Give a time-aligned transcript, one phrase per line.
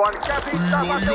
[0.00, 1.12] Aivan käsittämätöntä.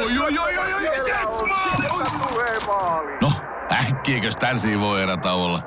[3.21, 3.31] No,
[3.71, 5.63] äkkiäkös tän voi erä olla?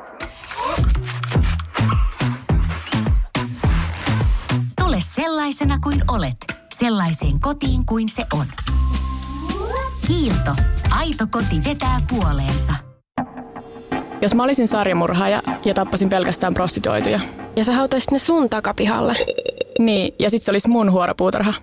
[4.80, 6.36] Tule sellaisena kuin olet,
[6.74, 8.46] sellaiseen kotiin kuin se on.
[10.06, 10.50] Kiilto.
[10.90, 12.72] Aito koti vetää puoleensa.
[14.21, 17.20] Jos mä olisin sarjamurhaaja ja tappasin pelkästään prostituoituja.
[17.56, 19.16] Ja sä hautaisit ne sun takapihalle.
[19.78, 21.55] Niin, ja sit se olisi mun huoropuutarha.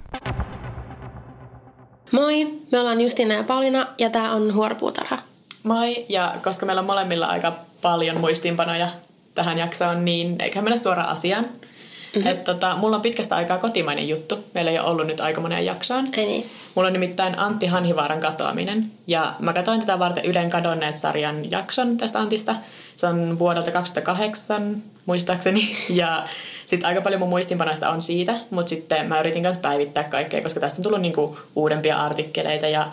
[2.15, 5.17] Moi, me ollaan Justina ja Paulina ja tää on Huoropuutarha.
[5.63, 8.89] Moi, ja koska meillä on molemmilla aika paljon muistiinpanoja
[9.33, 11.43] tähän jaksoon, niin eiköhän mennä suoraan asiaan.
[11.43, 12.31] Mm-hmm.
[12.31, 14.45] Et tota, mulla on pitkästä aikaa kotimainen juttu.
[14.53, 16.07] Meillä ei ole ollut nyt aika moneen jaksoon.
[16.17, 16.49] Ei niin.
[16.75, 18.91] Mulla on nimittäin Antti Hanhivaaran katoaminen.
[19.07, 22.55] Ja mä katsoin tätä varten Ylen kadonneet sarjan jakson tästä Antista.
[22.95, 25.77] Se on vuodelta 2008 muistaakseni.
[25.89, 26.23] Ja
[26.65, 28.35] sitten aika paljon mun muistinpanoista on siitä.
[28.49, 32.67] Mutta sitten mä yritin kanssa päivittää kaikkea, koska tästä on tullut niinku uudempia artikkeleita.
[32.67, 32.91] Ja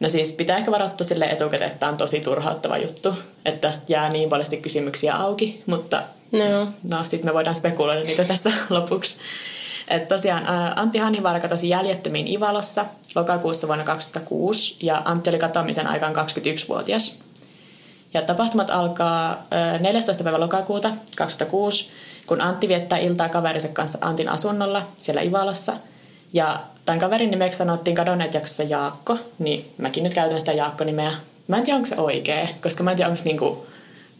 [0.00, 3.14] no siis pitää ehkä varoittaa sille etukäteen, että tämä on tosi turhauttava juttu.
[3.44, 5.62] Että tästä jää niin paljon kysymyksiä auki.
[5.66, 6.68] Mutta No.
[6.90, 9.18] No, sitten me voidaan spekuloida niitä tässä lopuksi.
[9.88, 10.42] Et tosiaan
[10.76, 17.18] Antti Hanhivaara katosi jäljettömiin Ivalossa lokakuussa vuonna 2006 ja Antti oli katoamisen aikaan 21-vuotias.
[18.14, 20.24] Ja tapahtumat alkaa ää, 14.
[20.24, 21.88] päivä lokakuuta 2006,
[22.26, 25.72] kun Antti viettää iltaa kaverinsa kanssa Antin asunnolla siellä Ivalossa.
[26.32, 31.12] Ja tämän kaverin nimeksi sanottiin kadonneet jaksossa Jaakko, niin mäkin nyt käytän sitä Jaakko-nimeä.
[31.48, 33.66] Mä en tiedä, onko se oikea, koska mä en tiedä, onko niinku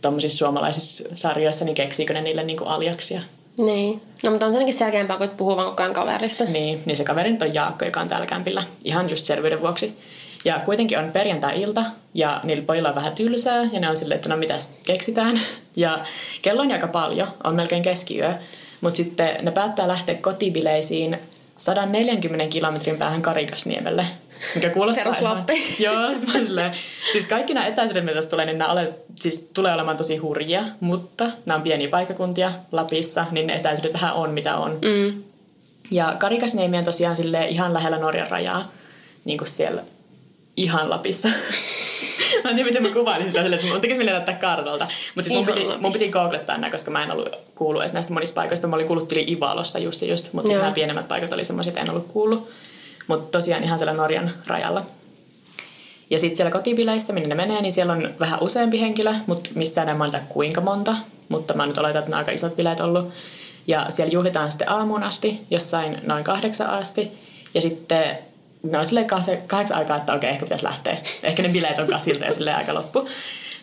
[0.00, 3.20] tuommoisissa suomalaisissa sarjoissa, niin keksiikö ne niille niinku aljaksia.
[3.58, 4.02] Niin.
[4.24, 6.44] No mutta on se ainakin selkeämpää kuin puhuu vaan kaverista.
[6.44, 8.62] Niin, niin se kaveri nyt on Jaakko, joka on täällä kämpillä.
[8.84, 9.98] Ihan just selvyyden vuoksi.
[10.44, 11.84] Ja kuitenkin on perjantai-ilta
[12.14, 15.40] ja niillä pojilla on vähän tylsää ja ne on silleen, että no mitäs keksitään.
[15.76, 15.98] Ja
[16.42, 18.34] kello on aika paljon, on melkein keskiyö.
[18.80, 21.18] Mutta sitten ne päättää lähteä kotibileisiin
[21.56, 24.06] 140 kilometrin päähän Karikasniemelle.
[24.54, 25.44] Mikä kuulostaa Perus ihan-.
[25.78, 26.50] Joo, siis,
[27.12, 30.64] siis kaikki nämä etäisyydet, mitä tässä tulee, niin nämä ole, siis tulee olemaan tosi hurjia,
[30.80, 34.78] mutta nämä on pieniä paikkakuntia Lapissa, niin ne etäisyydet vähän on mitä on.
[34.84, 35.22] Mm.
[35.90, 38.72] Ja Karikasniemi on tosiaan sille ihan lähellä Norjan rajaa,
[39.24, 39.82] niin kuin siellä
[40.56, 41.28] ihan Lapissa.
[42.44, 44.86] mä en tiedä, miten mä kuvailisin sitä silleen, että mun tekisi näyttää kartalta.
[45.14, 48.12] Mutta siis mun piti, mun piti googlettaa nämä, koska mä en ollut kuullut edes näistä
[48.12, 48.66] monista paikoista.
[48.66, 50.60] Mä olin kuullut yli Ivalosta just ja just, mutta Joo.
[50.60, 52.50] nämä pienemmät paikat oli semmoisia, että en ollut kuullut.
[53.06, 54.82] Mutta tosiaan ihan siellä Norjan rajalla.
[56.10, 59.88] Ja sitten siellä kotibileissä, minne ne menee, niin siellä on vähän useampi henkilö, mutta missään
[59.88, 60.96] ei mainita kuinka monta.
[61.28, 63.08] Mutta mä nyt oletan, että on aika isot bileet ollut.
[63.66, 67.10] Ja siellä juhlitaan sitten aamuun asti, jossain noin kahdeksan asti.
[67.54, 68.18] Ja sitten
[68.70, 70.96] ne on silleen kahdeksan, kahdeksan aikaa, että okei, ehkä pitäisi lähteä.
[71.22, 73.08] Ehkä ne bileet on kasilta ja silleen aika loppu.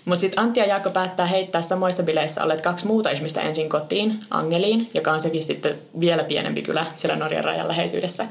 [0.05, 4.19] Mutta sitten Antti ja Jaakko päättää heittää samoissa bileissä olleet kaksi muuta ihmistä ensin kotiin,
[4.29, 8.27] Angeliin, joka on sekin sitten vielä pienempi kylä siellä Norjan rajan läheisyydessä.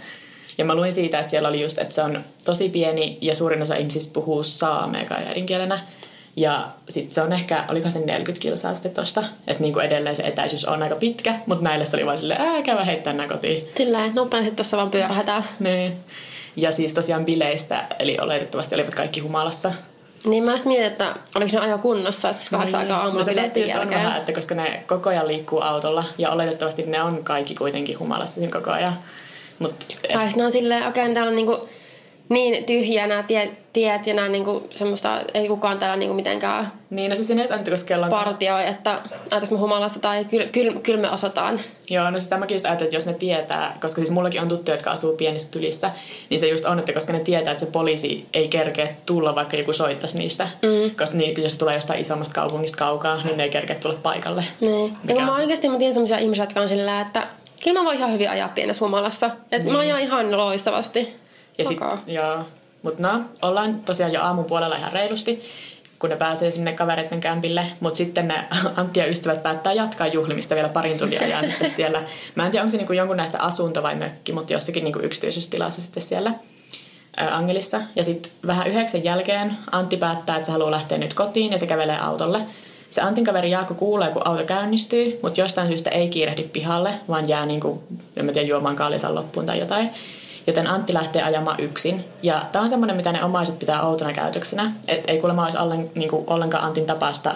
[0.58, 3.62] Ja mä luin siitä, että siellä oli just, että se on tosi pieni ja suurin
[3.62, 5.80] osa ihmisistä puhuu saamea kai äidinkielenä.
[6.36, 10.22] Ja sitten se on ehkä, oliko se 40 kilsaa sitten tosta, että niinku edelleen se
[10.22, 13.68] etäisyys on aika pitkä, mutta näille se oli vaan silleen, ää, käydä heittää nää kotiin.
[13.76, 15.44] Silleen, nopeasti tuossa vaan pyörähätään.
[15.60, 15.92] Niin.
[16.56, 19.72] Ja siis tosiaan bileistä, eli oletettavasti olivat kaikki humalassa.
[20.26, 23.62] Niin mä just mietin, että oliko ne ajo kunnossa joskus kahdeksan aikaa aamulla no bileiden
[23.62, 24.02] just on jälkeen.
[24.02, 28.34] vähän, että koska ne koko ajan liikkuu autolla ja oletettavasti ne on kaikki kuitenkin humalassa
[28.34, 28.98] siinä koko ajan.
[29.58, 31.68] Mut, et, sitten ne on silleen, okei, okay, täällä on niinku
[32.32, 37.10] niin tyhjiä nämä tiet, tiet ja nämä niinku semmoista, ei kukaan täällä niinku mitenkään niin,
[37.10, 39.00] no just koska kello on partioi, että
[39.30, 41.60] ajataks me humalasta tai kyllä kyl, kyl me osataan.
[41.90, 44.74] Joo, no siis mäkin just ajattelin, että jos ne tietää, koska siis mullakin on tuttuja,
[44.74, 45.90] jotka asuu pienissä kylissä,
[46.30, 49.56] niin se just on, että koska ne tietää, että se poliisi ei kerkeä tulla, vaikka
[49.56, 50.48] joku soittaisi niistä.
[50.62, 50.96] Mm.
[50.96, 54.44] Koska niin, jos se tulee jostain isommasta kaupungista kaukaa, niin ne ei kerkeä tulla paikalle.
[54.60, 54.96] Niin.
[55.08, 57.26] Ja kun mä oikeasti mä tiedän semmoisia ihmisiä, jotka on sillä, että
[57.64, 59.30] kyllä mä voin ihan hyvin ajaa pienessä humalassa.
[59.52, 61.21] Että mä ajan ihan loistavasti.
[61.58, 61.98] Ja sit, Okay.
[62.06, 62.44] joo.
[62.82, 65.42] Mutta no, ollaan tosiaan jo aamupuolella ihan reilusti,
[65.98, 67.66] kun ne pääsee sinne kavereiden kämpille.
[67.80, 68.44] Mutta sitten ne
[68.76, 72.02] Antti ja ystävät päättää jatkaa juhlimista vielä parin tunnin ajan sitten siellä.
[72.34, 75.50] Mä en tiedä, onko se niinku jonkun näistä asunto vai mökki, mutta jossakin niinku yksityisessä
[75.50, 76.32] tilassa sitten siellä
[77.30, 77.80] Angelissa.
[77.96, 81.66] Ja sitten vähän yhdeksän jälkeen Antti päättää, että se haluaa lähteä nyt kotiin ja se
[81.66, 82.40] kävelee autolle.
[82.90, 87.28] Se Antin kaveri Jaakko kuulee, kun auto käynnistyy, mutta jostain syystä ei kiirehdi pihalle, vaan
[87.28, 87.82] jää niinku,
[88.16, 89.90] en mä tiedä, juomaan kaalisan loppuun tai jotain.
[90.46, 92.04] Joten Antti lähtee ajamaan yksin.
[92.22, 94.72] Ja tämä on semmoinen, mitä ne omaiset pitää outona käytöksenä.
[94.88, 97.34] Että ei kuulemma olisi ollen, niinku, ollenkaan Antin tapasta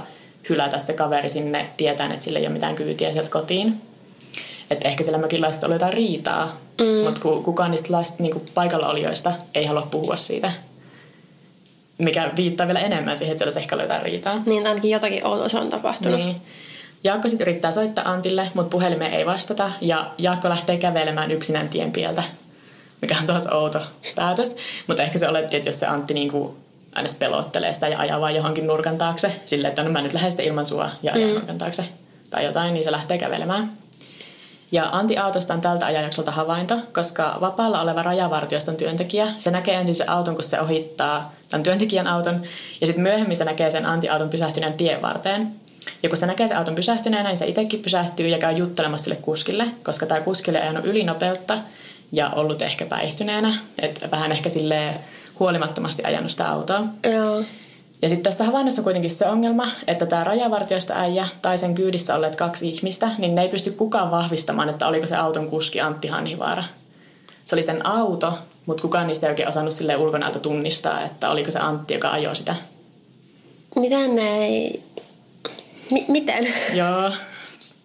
[0.49, 3.81] hylätä se kaveri sinne tietäen, että sillä ei ole mitään kyytiä sieltä kotiin.
[4.71, 7.05] Että ehkä siellä mökillä oli jotain riitaa, mm.
[7.05, 10.53] mutta kukaan niistä last, niinku, paikalla olijoista ei halua puhua siitä.
[11.99, 14.43] Mikä viittaa vielä enemmän siihen, että siellä olisi ehkä jotain riitaa.
[14.47, 16.21] Niin ainakin jotakin outoa se on tapahtunut.
[16.21, 16.37] Niin.
[17.05, 19.71] Jaakko sitten yrittää soittaa Antille, mutta puhelimeen ei vastata.
[19.81, 22.23] Ja Jaakko lähtee kävelemään yksinään tien pieltä
[23.03, 23.81] mikä on taas outo
[24.15, 24.57] päätös.
[24.87, 26.57] Mutta ehkä se oletti, että jos se Antti niin kuin
[26.95, 30.31] aina pelottelee sitä ja ajaa vaan johonkin nurkan taakse, silleen, että no mä nyt lähden
[30.31, 31.35] sitä ilman sua ja ajan mm.
[31.35, 31.85] nurkan taakse
[32.31, 33.71] tai jotain, niin se lähtee kävelemään.
[34.73, 39.95] Ja Antti autosta on tältä ajanjaksolta havainto, koska vapaalla oleva rajavartioston työntekijä, se näkee ensin
[39.95, 42.43] sen auton, kun se ohittaa tämän työntekijän auton,
[42.81, 45.53] ja sitten myöhemmin se näkee sen Antti-auton pysähtyneen tien varteen.
[46.03, 49.17] Ja kun se näkee sen auton pysähtyneenä, niin se itsekin pysähtyy ja käy juttelemassa sille
[49.17, 51.59] kuskille, koska tämä kuski oli ajanut ylinopeutta
[52.13, 54.95] ja ollut ehkä päihtyneenä, että vähän ehkä sille
[55.39, 56.85] huolimattomasti ajanut sitä autoa.
[57.15, 57.43] Joo.
[58.03, 62.15] Ja sitten tässä havainnossa on kuitenkin se ongelma, että tämä rajavartiosta äijä tai sen kyydissä
[62.15, 66.09] olleet kaksi ihmistä, niin ne ei pysty kukaan vahvistamaan, että oliko se auton kuski Antti
[66.09, 66.65] Hanhivaara.
[67.45, 71.51] Se oli sen auto, mutta kukaan niistä ei oikein osannut sille ulkonäöltä tunnistaa, että oliko
[71.51, 72.57] se Antti, joka ajoi sitä.
[73.77, 74.83] Miten ne ei...
[75.91, 76.49] Mi- miten?
[76.75, 77.13] Joo,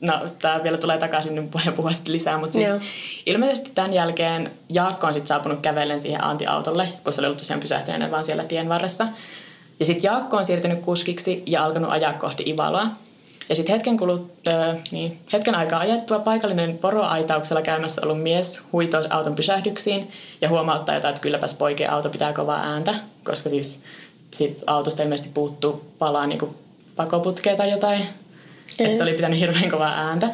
[0.01, 2.79] no tämä vielä tulee takaisin, niin voin puhua sitten lisää, mutta siis Joo.
[3.25, 7.59] ilmeisesti tämän jälkeen Jaakko on sitten saapunut kävellen siihen Antti-autolle, kun se oli ollut tosiaan
[7.59, 9.07] pysähtyneenä vaan siellä tien varressa.
[9.79, 12.87] Ja sitten Jaakko on siirtynyt kuskiksi ja alkanut ajaa kohti Ivaloa.
[13.49, 19.01] Ja sitten hetken, kulut, öö, niin, hetken aikaa ajettua paikallinen poroaitauksella käymässä ollut mies huitoo
[19.09, 20.11] auton pysähdyksiin
[20.41, 23.83] ja huomauttaa jotain, että kylläpäs poikien auto pitää kovaa ääntä, koska siis
[24.33, 26.55] sit autosta ilmeisesti puuttuu palaa niinku
[26.95, 28.05] pakoputkea tai jotain.
[28.79, 30.29] Että se oli pitänyt hirveän kovaa ääntä.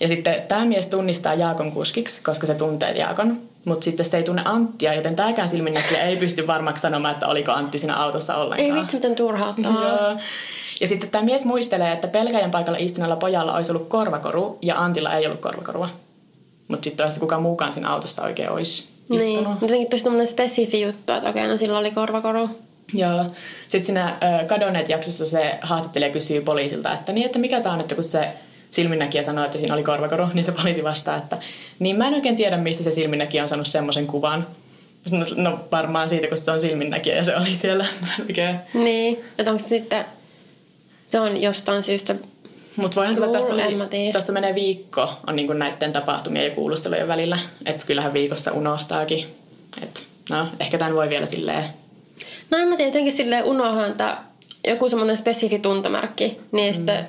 [0.00, 3.40] Ja sitten tämä mies tunnistaa Jaakon kuskiksi, koska se tuntee Jaakon.
[3.66, 7.52] Mutta sitten se ei tunne Anttia, joten tämäkään silminnäkijä ei pysty varmaksi sanomaan, että oliko
[7.52, 8.70] Antti siinä autossa ollenkaan.
[8.76, 10.18] Ei vitsi, miten turhauttaa.
[10.80, 15.12] Ja sitten tämä mies muistelee, että pelkäjän paikalla istuneella pojalla olisi ollut korvakoru ja Antilla
[15.12, 15.88] ei ollut korvakorua.
[16.68, 19.48] Mutta sitten toista kukaan muukaan siinä autossa oikein olisi Niin, istunut.
[19.48, 22.50] mutta jotenkin tosi tämmöinen spesifi juttu, että okei, no sillä oli korvakoru.
[22.94, 23.24] Joo.
[23.68, 27.94] Sitten siinä kadonneet jaksossa se haastattelija kysyy poliisilta, että niin, että mikä tämä on, että
[27.94, 28.28] kun se
[28.70, 31.38] silminnäkijä sanoi, että siinä oli korvakoru, niin se poliisi vastaa, että
[31.78, 34.46] niin mä en oikein tiedä, mistä se silminnäkijä on saanut semmoisen kuvan.
[35.36, 37.86] No varmaan siitä, kun se on silminnäkijä ja se oli siellä.
[38.74, 40.04] Niin, että onko se sitten...
[41.06, 42.14] Se on jostain syystä...
[42.76, 46.50] Mutta voihan sillä tässä, Juu, en oli, tässä menee viikko on niinku näiden tapahtumien ja
[46.50, 47.38] kuulustelujen välillä.
[47.66, 49.26] Että kyllähän viikossa unohtaakin.
[49.82, 51.64] Et, no, ehkä tämän voi vielä silleen...
[52.50, 54.18] No en mä tiedä, jotenkin silleen unohan, että
[54.68, 56.76] joku semmoinen spesifi tuntomerkki, niin mm.
[56.76, 57.08] sitten...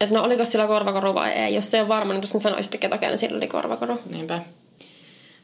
[0.00, 1.54] Että no oliko sillä korvakoru vai ei.
[1.54, 3.98] Jos se ole varma, niin tuskin sanoisi, että okei, no sillä oli korvakoru.
[4.10, 4.40] Niinpä.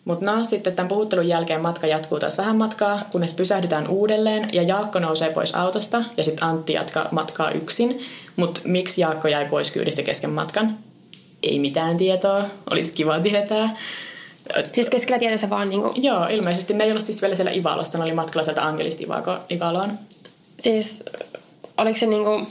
[0.04, 4.62] Mutta no sitten tämän puhuttelun jälkeen matka jatkuu taas vähän matkaa, kunnes pysähdytään uudelleen ja
[4.62, 8.00] Jaakko nousee pois autosta ja sitten Antti jatkaa matkaa yksin.
[8.36, 10.78] Mutta miksi Jaakko jäi pois kyydistä kesken matkan?
[11.42, 13.76] Ei mitään tietoa, olisi kiva tietää.
[14.72, 15.92] Siis keskellä tietä se vaan niinku...
[15.94, 19.02] Joo, ilmeisesti ne ei ollut siis vielä siellä Ivalossa, ne oli matkalla sieltä Angelista
[19.50, 19.98] Ivaloon.
[20.60, 21.02] Siis
[21.78, 22.46] oliko se niinku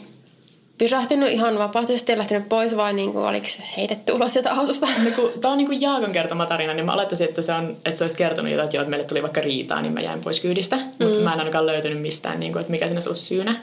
[0.77, 4.87] pysähtynyt ihan vapaaehtoisesti ja lähtenyt pois vai niinku oliko se heitetty ulos sieltä autosta?
[5.03, 8.03] No tää on niinku Jaakon kertoma tarina, niin mä olettaisin, että se, on, että se
[8.03, 10.75] olisi kertonut jotain, että, joo, että meille tuli vaikka riitaa, niin mä jäin pois kyydistä.
[10.75, 11.23] Mutta Mm.
[11.23, 13.61] mä en ainakaan löytänyt mistään, niinku, että mikä siinä olisi ollut syynä.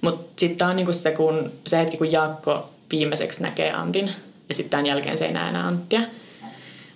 [0.00, 4.10] Mutta sitten tää on niinku se, kun, se hetki, kun Jaakko viimeiseksi näkee Antin.
[4.48, 6.00] Ja sitten tämän jälkeen se ei näe enää Anttia.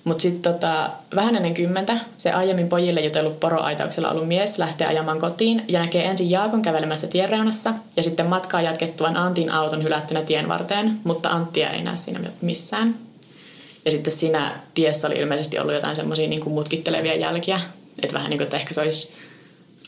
[0.05, 5.21] Mutta sitten tota, vähän ennen kymmentä se aiemmin pojille jutellut poroaitauksella ollut mies lähtee ajamaan
[5.21, 10.49] kotiin ja näkee ensin Jaakon kävelemässä tienreunassa ja sitten matkaa jatkettuaan Antin auton hylättynä tien
[10.49, 12.95] varteen, mutta Anttia ei näe siinä missään.
[13.85, 17.61] Ja sitten siinä tiessä oli ilmeisesti ollut jotain semmoisia niin mutkittelevia jälkiä,
[18.03, 19.13] että vähän niin kuin, että ehkä se olisi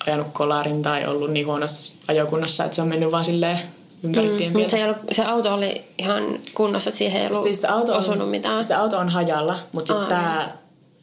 [0.07, 3.61] ajanut kolarin tai ollut niin huonossa ajokunnassa, että se on mennyt vaan silleen
[4.03, 7.65] ympäri mm, Mutta se, ei ollut, se auto oli ihan kunnossa, siihen ei ollut Siis
[7.65, 8.65] auto, osunut on, mitään.
[8.65, 10.49] se auto on hajalla, mutta sitten tämä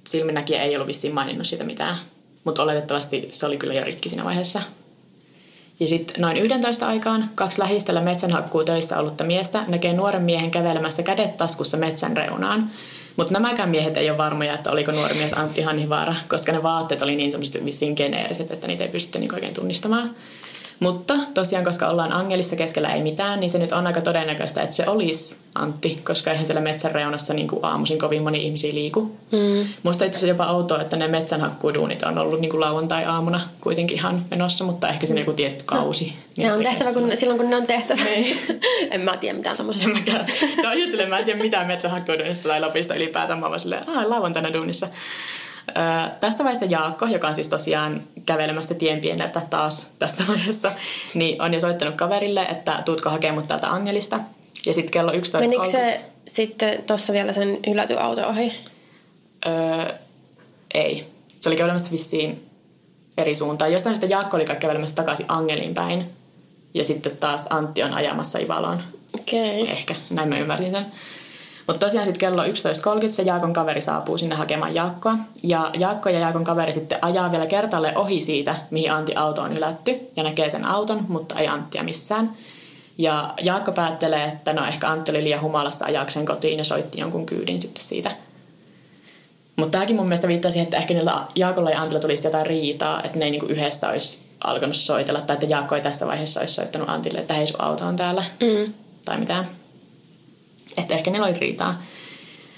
[0.07, 1.95] silminnäkijä ei ollut vissiin maininnut siitä mitään.
[2.43, 4.61] Mutta oletettavasti se oli kyllä jo rikki siinä vaiheessa.
[5.79, 11.03] Ja sitten noin 11 aikaan kaksi lähistöllä metsänhakkuu töissä ollutta miestä näkee nuoren miehen kävelemässä
[11.03, 12.71] kädet taskussa metsän reunaan.
[13.15, 17.01] Mutta nämäkään miehet ei ole varmoja, että oliko nuori mies Antti Hanhivaara, koska ne vaatteet
[17.01, 20.15] oli niin semmoiset vissiin geneeriset, että niitä ei pystytty niin oikein tunnistamaan.
[20.79, 24.75] Mutta tosiaan, koska ollaan Angelissa keskellä ei mitään, niin se nyt on aika todennäköistä, että
[24.75, 29.01] se olisi Antti, koska eihän siellä metsän reunassa niin kuin aamuisin kovin moni ihmisiä liiku.
[29.31, 29.67] Mm.
[29.83, 34.25] Musta itse asiassa jopa outoa, että ne metsänhakkuuduunit on ollut niin kuin lauantai-aamuna kuitenkin ihan
[34.31, 36.13] menossa, mutta ehkä siinä joku tietty kausi.
[36.37, 38.03] niin Ne on tehtävä kun, silloin, kun ne on tehtävä.
[38.03, 38.39] Niin.
[38.91, 39.87] en mä tiedä mitään tommosesta.
[39.87, 40.25] En mäkään.
[40.55, 43.39] Tämä on just silleen, mä en tiedä mitään metsähakkuuduunista tai Lapista ylipäätään.
[43.39, 44.87] Mä oon vaan silleen, aah, lauantaina duunissa.
[45.67, 50.71] Öö, tässä vaiheessa Jaakko, joka on siis tosiaan kävelemässä tien pieneltä taas tässä vaiheessa,
[51.13, 54.19] niin on jo soittanut kaverille, että tuutko hakemaan mut täältä Angelista.
[54.65, 55.39] Ja sitten kello 11.30...
[55.39, 58.53] Menikö se sitten tuossa vielä sen hyläty auto ohi?
[59.45, 59.93] Öö,
[60.73, 61.07] ei.
[61.39, 62.49] Se oli kävelemässä vissiin
[63.17, 63.71] eri suuntaan.
[63.71, 66.05] Jostain syystä Jaakko oli kävelemässä takaisin Angelin päin.
[66.73, 68.83] Ja sitten taas Antti on ajamassa Ivaloon.
[69.19, 69.61] Okei.
[69.61, 69.73] Okay.
[69.73, 70.85] Ehkä, näin mä ymmärsin sen.
[71.67, 72.51] Mutta tosiaan sitten kello 11.30
[73.09, 75.17] se Jaakon kaveri saapuu sinne hakemaan Jaakkoa.
[75.43, 79.53] Ja Jaakko ja Jaakon kaveri sitten ajaa vielä kertalle ohi siitä, mihin Antti auto on
[79.53, 79.99] hylätty.
[80.15, 82.33] Ja näkee sen auton, mutta ei Anttia missään.
[82.97, 87.25] Ja Jaakko päättelee, että no ehkä Antti oli liian humalassa ajakseen kotiin ja soitti jonkun
[87.25, 88.11] kyydin sitten siitä.
[89.55, 93.03] Mutta tämäkin mun mielestä viittaa siihen, että ehkä niillä Jaakolla ja Antilla tulisi jotain riitaa,
[93.03, 95.21] että ne ei niinku yhdessä olisi alkanut soitella.
[95.21, 98.23] Tai että Jaakko ei tässä vaiheessa olisi soittanut Antille, että hei sun auto on täällä.
[98.41, 98.73] Mm.
[99.05, 99.56] Tai mitään.
[100.77, 101.81] Että ehkä niillä oli riitaa.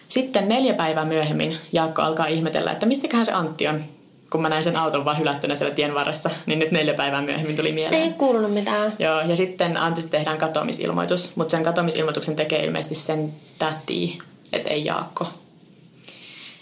[0.07, 3.83] Sitten neljä päivää myöhemmin Jaakko alkaa ihmetellä, että mistäköhän se Antti on.
[4.29, 7.55] Kun mä näin sen auton vaan hylättynä siellä tien varressa, niin nyt neljä päivää myöhemmin
[7.55, 8.01] tuli mieleen.
[8.01, 8.93] Ei kuulunut mitään.
[8.99, 14.17] Joo, ja sitten Antista tehdään katoamisilmoitus, mutta sen katoamisilmoituksen tekee ilmeisesti sen täti,
[14.53, 15.27] että ei Jaakko.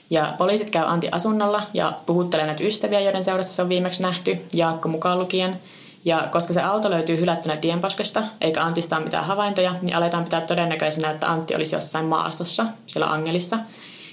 [0.10, 4.38] Ja poliisit käy Antti asunnolla ja puhuttelee näitä ystäviä, joiden seurassa se on viimeksi nähty,
[4.54, 5.60] Jaakko mukaan lukien.
[6.06, 10.42] Ja koska se auto löytyy hylättynä tienposkesta, eikä Antista ole mitään havaintoja, niin aletaan pitää
[10.42, 13.60] todennäköisenä, että Antti olisi jossain maastossa, siellä Angelissa,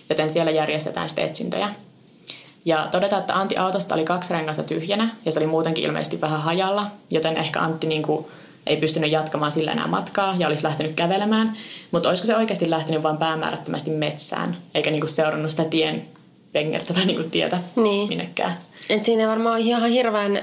[0.08, 1.68] joten siellä järjestetään sitten etsintöjä.
[2.64, 6.42] Ja todetaan, että Antti autosta oli kaksi rengasta tyhjänä ja se oli muutenkin ilmeisesti vähän
[6.42, 8.26] hajalla, joten ehkä Antti niin kuin
[8.66, 11.56] ei pystynyt jatkamaan sillä enää matkaa ja olisi lähtenyt kävelemään.
[11.90, 16.02] Mutta olisiko se oikeasti lähtenyt vain päämäärättömästi metsään, eikä niin kuin seurannut sitä tien
[16.52, 18.08] pengertä tai niin kuin tietä Niin.
[18.08, 18.58] minnekään.
[18.90, 20.40] Et siinä varmaan ihan hirveän,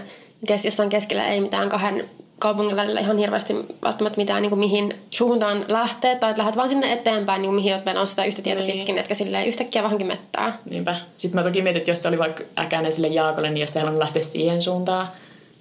[0.48, 4.93] kes, jossain keskellä ei mitään kahden kaupungin välillä ihan hirveästi välttämättä mitään niin kuin mihin
[5.10, 8.41] suuntaan lähtee, tai että lähdet vaan sinne eteenpäin, niin kuin mihin olet menossa sitä yhtä
[8.41, 8.77] tietä Niin.
[8.77, 10.57] pitkin, etkä silleen yhtäkkiä vähänkin mettää.
[10.69, 10.95] Niinpä.
[11.17, 13.79] Sitten mä toki mietin, että jos se oli vaikka äkäinen sille Jaakolle, niin jos se
[13.79, 15.07] halunnut lähteä siihen suuntaan,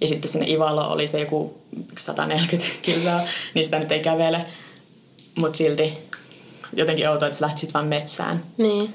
[0.01, 1.57] ja sitten sinne Ivalo oli se joku
[1.97, 3.21] 140 kilsaa,
[3.53, 4.45] niin sitä nyt ei kävele.
[5.35, 5.97] Mutta silti
[6.73, 8.43] jotenkin outoa, että se lähti sitten vaan metsään.
[8.57, 8.93] Niin.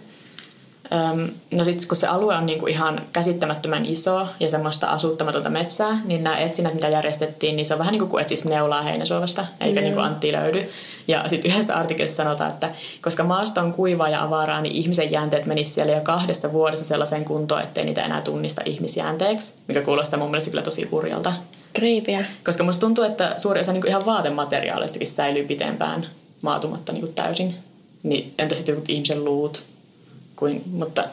[0.92, 6.00] Öm, no sitten kun se alue on niinku ihan käsittämättömän iso ja semmoista asuttamatonta metsää,
[6.04, 9.46] niin nämä etsinnät, mitä järjestettiin, niin se on vähän niin kuin kun etsisi neulaa heinäsuovasta,
[9.60, 10.70] eikä niin kuin Antti löydy.
[11.08, 12.70] Ja sitten yhdessä artikkelissa sanotaan, että
[13.02, 17.24] koska maasto on kuivaa ja avaraa, niin ihmisen jäänteet menisivät siellä jo kahdessa vuodessa sellaiseen
[17.24, 21.32] kuntoon, ettei niitä enää tunnista ihmisjäänteeksi, mikä kuulostaa mun mielestä kyllä tosi hurjalta.
[21.72, 22.24] Kriipiä.
[22.44, 26.06] Koska musta tuntuu, että suuri osa niinku ihan vaatemateriaaleistakin säilyy pitempään
[26.42, 27.54] maatumatta niinku täysin.
[28.02, 29.62] Niin entä sitten joku ihmisen luut?
[30.36, 31.04] Kuin, mutta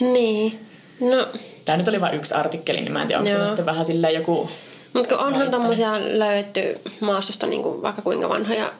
[0.00, 0.68] Niin.
[1.00, 1.28] No,
[1.64, 3.42] Tämä nyt oli vain yksi artikkeli, niin mä en tiedä, onko Joo.
[3.42, 4.50] se sitten vähän silleen joku...
[4.92, 8.72] mutta onhan tommosia löydetty maastosta niin kuin vaikka kuinka vanhoja.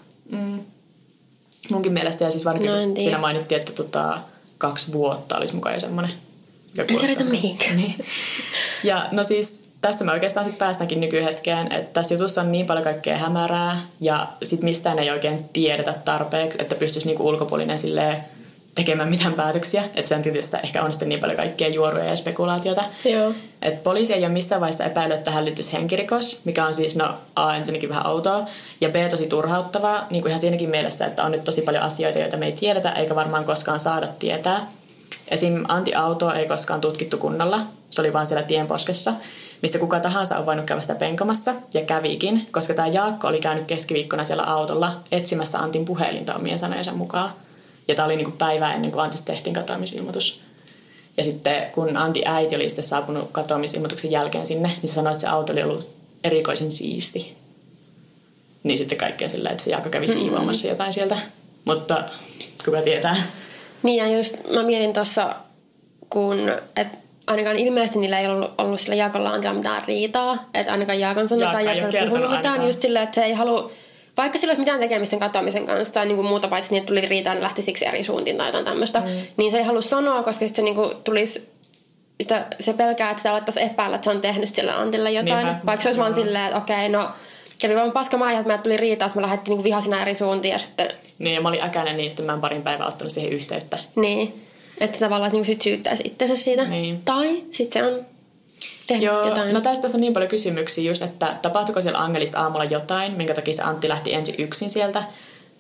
[1.71, 4.19] Munkin mielestä, ja siis varsinkin No, siinä mainittiin, että tota,
[4.59, 6.13] kaksi vuotta olisi mukaan jo semmoinen.
[6.89, 7.77] Ei se riitä mihinkään.
[7.83, 8.05] Niin.
[8.85, 12.85] Ja no siis tässä me oikeastaan sitten päästäänkin nykyhetkeen, että tässä jutussa on niin paljon
[12.85, 18.25] kaikkea hämärää ja sitten mistään ei oikein tiedetä tarpeeksi, että pystyisi niinku ulkopuolinen silleen
[18.75, 19.85] tekemään mitään päätöksiä.
[19.85, 22.85] Että sen tietysti ehkä on sitten niin paljon kaikkea juoruja ja spekulaatiota.
[23.05, 23.33] Joo.
[23.63, 27.15] Et poliisi ei ole missään vaiheessa epäillyt, että tähän liittyisi henkirikos, mikä on siis no
[27.37, 28.47] A ensinnäkin vähän outoa
[28.81, 32.19] ja B tosi turhauttavaa, niin kuin ihan siinäkin mielessä, että on nyt tosi paljon asioita,
[32.19, 34.67] joita me ei tiedetä eikä varmaan koskaan saada tietää.
[35.29, 35.65] Esim.
[35.69, 37.61] Anti-autoa ei koskaan tutkittu kunnolla,
[37.91, 39.13] se oli vaan siellä tienposkessa,
[39.63, 43.67] missä kuka tahansa on voinut käydä sitä penkomassa ja kävikin, koska tämä Jaakko oli käynyt
[43.67, 47.31] keskiviikkona siellä autolla etsimässä Antin puhelinta omien sanojensa mukaan.
[47.89, 50.41] Ja tämä oli niinku päivää ennen kuin Antista tehtiin katoamisilmoitus.
[51.17, 55.21] Ja sitten kun Antti äiti oli sitten saapunut katoamisilmoituksen jälkeen sinne, niin se sanoi, että
[55.21, 55.89] se auto oli ollut
[56.25, 57.37] erikoisen siisti.
[58.63, 61.19] Niin sitten kaikkea sillä, että se Jaakko kävi siivoamassa jotain sieltä.
[61.65, 62.05] Mutta
[62.65, 63.17] kuka tietää.
[63.83, 65.37] Niin ja just mä mietin tuossa,
[66.11, 66.39] kun
[66.77, 66.89] et
[67.27, 70.49] ainakaan ilmeisesti niillä ei ollut, ollut sillä Jaakolla Antilla mitään riitaa.
[70.55, 72.47] Että ainakaan Jaakon sanoi Jaakko tai Jaakko ei puhunut mitään.
[72.47, 72.67] ainakaan.
[72.69, 73.71] Just silleen, että se ei halua,
[74.17, 76.87] vaikka sillä ei ole mitään tekemistä sen katoamisen kanssa, niin kuin muuta paitsi niin, että
[76.87, 79.01] tuli riitaa, niin lähti siksi eri suuntiin tai jotain tämmöistä.
[79.01, 79.07] Mm.
[79.37, 81.53] Niin se ei halua sanoa, koska se niin kuin tulisi
[82.21, 85.47] sitä, se pelkää, että sitä alettaisiin epäillä, että se on tehnyt sille Antille jotain.
[85.47, 85.67] Niinpä.
[85.67, 87.09] Vaikka se olisi vaan silleen, että okei, no
[87.59, 90.59] kävi vaan paska maa, että meiltä tuli riitaa, me lähdettiin niin vihasina eri suuntiin ja
[90.59, 90.89] sitten
[91.19, 93.79] Niin, ja mä olin äkäinen, niin sitten mä en parin päivää ottanut siihen yhteyttä.
[93.97, 94.47] Niin.
[94.81, 96.65] Että tavallaan niin sit syyttäisi itsensä siitä.
[96.65, 97.01] Niin.
[97.05, 98.07] Tai sitten se on
[98.93, 99.55] tehnyt Joo, jotain.
[99.55, 103.35] no tästä tässä on niin paljon kysymyksiä just, että tapahtuiko siellä Angelis aamulla jotain, minkä
[103.35, 105.03] takia se Antti lähti ensin yksin sieltä.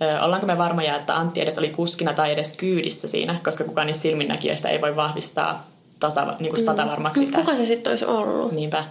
[0.03, 3.87] Ö, ollaanko me varmoja, että Antti edes oli kuskina tai edes kyydissä siinä, koska kukaan
[3.87, 5.67] niistä silminnäkijöistä ei voi vahvistaa
[6.01, 7.39] tasa, niin kuin satavarmaksi Mut sitä.
[7.45, 8.53] kuka se sitten olisi ollut?
[8.53, 8.85] Niinpä.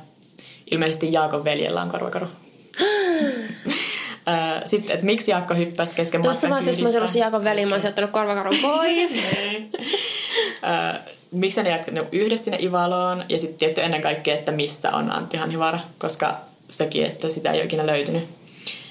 [0.72, 2.28] Ilmeisesti Jaakon veljellä on korvakaru.
[4.66, 7.20] Sitten, että miksi Jaakko hyppäsi kesken Tuossa matkan vaiheessa, jos mä olisin.
[7.20, 9.12] Jaakon veli, mä olisin ottanut korvakarun pois.
[11.32, 15.38] Miksi ne jatkanut yhdessä sinne Ivaloon ja sitten tietty ennen kaikkea, että missä on Antti
[15.38, 16.38] Hanhivaara, koska
[16.70, 18.24] sekin, että sitä ei ole ikinä löytynyt.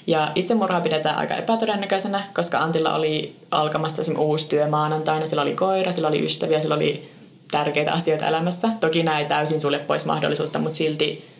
[0.06, 4.18] Ja itsemurhaa pidetään aika epätodennäköisenä, koska Antilla oli alkamassa esim.
[4.18, 7.11] uusi työ maanantaina, sillä oli koira, sillä oli ystäviä, sillä oli
[7.50, 8.68] tärkeitä asioita elämässä.
[8.80, 11.30] Toki nämä ei täysin sulje pois mahdollisuutta, mutta silti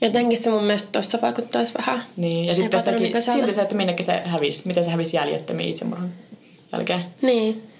[0.00, 2.04] Jotenkin se mun mielestä tuossa vaikuttaisi vähän.
[2.16, 2.44] niin.
[2.44, 2.80] Ja sitten
[3.20, 6.10] silti se, että minnekin se hävisi, miten se hävisi jäljettömiin itsemurhan.
[6.72, 7.04] jälkeen.
[7.22, 7.71] Niin.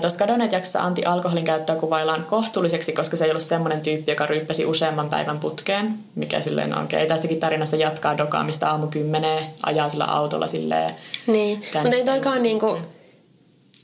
[0.00, 4.26] Tuossa kadonneet jaksossa Antti alkoholin käyttöä kuvaillaan kohtuulliseksi, koska se ei ollut semmoinen tyyppi, joka
[4.26, 6.98] ryyppäsi useamman päivän putkeen, mikä silleen on okei.
[6.98, 7.08] Okay.
[7.08, 10.94] Tässäkin tarinassa jatkaa dokaamista aamu kymmeneen, ajaa sillä autolla silleen.
[11.26, 12.78] Niin, mutta ei toikaan niinku,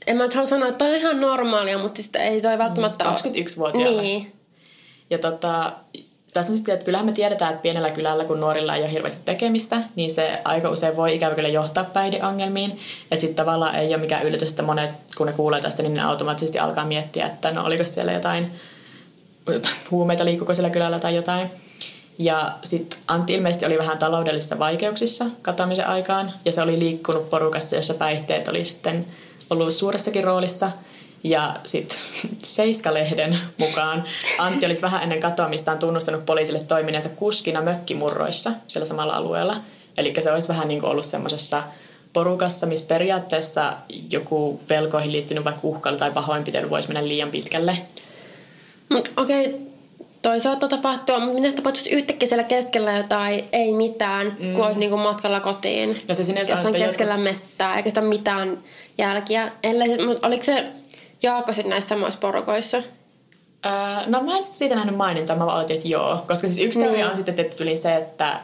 [0.07, 3.15] en mä halua sanoa, että toi on ihan normaalia, mutta siis ei toi välttämättä ole.
[3.15, 4.01] 21-vuotiaana.
[4.01, 4.33] Niin.
[5.09, 5.73] Ja tota,
[6.33, 9.21] tässä on sitten, että kyllähän me tiedetään, että pienellä kylällä, kun nuorilla ei ole hirveästi
[9.25, 12.79] tekemistä, niin se aika usein voi ikävä kyllä johtaa päihdeongelmiin.
[13.11, 16.03] Että sitten tavallaan ei ole mikään yllätys, että monet, kun ne kuulee tästä, niin ne
[16.03, 18.51] automaattisesti alkaa miettiä, että no oliko siellä jotain
[19.91, 21.49] huumeita, liikkuuko siellä kylällä tai jotain.
[22.17, 27.75] Ja sitten Antti ilmeisesti oli vähän taloudellisissa vaikeuksissa katoamisen aikaan, ja se oli liikkunut porukassa,
[27.75, 29.05] jossa päihteet oli sitten
[29.49, 30.71] ollut suuressakin roolissa–
[31.23, 31.97] ja sitten
[32.43, 34.03] Seiska-lehden mukaan
[34.37, 39.57] Antti olisi vähän ennen katoamistaan tunnustanut poliisille toimineensa kuskina mökkimurroissa siellä samalla alueella.
[39.97, 41.63] Eli se olisi vähän niin kuin ollut semmoisessa
[42.13, 43.73] porukassa, missä periaatteessa
[44.09, 47.77] joku velkoihin liittynyt vaikka uhkailu tai pahoinpitely voisi mennä liian pitkälle.
[49.17, 49.59] Okei, okay.
[50.21, 54.53] toisaalta tapahtua, mutta miten se tapahtuisi yhtäkkiä siellä keskellä jotain, ei mitään, mm.
[54.53, 56.01] kun olisi niin kuin matkalla kotiin.
[56.07, 57.23] Ja se sinne jos on keskellä joku...
[57.23, 58.57] mettää, eikä sitä mitään
[58.97, 59.51] jälkiä.
[59.63, 59.89] Ellei,
[60.23, 60.80] oliko se
[61.23, 62.77] Jaako sitten näissä samoissa porukoissa?
[62.77, 63.71] Öö,
[64.07, 66.23] no mä en siitä nähnyt mainintaa, mä vaan oletin, että joo.
[66.27, 67.07] Koska siis yksi niin.
[67.07, 68.39] on sitten tuli se, että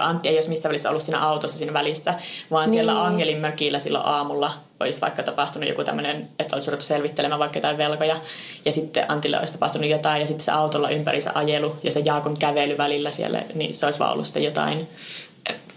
[0.00, 2.14] Antti ei olisi missään välissä ollut siinä autossa siinä välissä,
[2.50, 2.72] vaan niin.
[2.72, 7.58] siellä Angelin mökillä silloin aamulla olisi vaikka tapahtunut joku tämmöinen, että olisi ruvettu selvittelemään vaikka
[7.58, 8.16] jotain velkoja,
[8.64, 12.00] ja sitten Antille olisi tapahtunut jotain, ja sitten se autolla ympäri se ajelu ja se
[12.00, 14.88] Jaakon kävely välillä siellä, niin se olisi vaan ollut sitten jotain,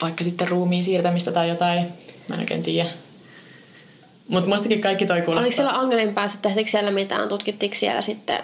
[0.01, 1.94] vaikka sitten ruumiin siirtämistä tai jotain,
[2.30, 2.89] mä en oikein tiedä.
[4.29, 5.44] Mutta mustakin kaikki toi kuulostaa.
[5.44, 8.39] Oliko siellä Angelin päässä, tehtikö siellä mitään, tutkittiinko siellä sitten?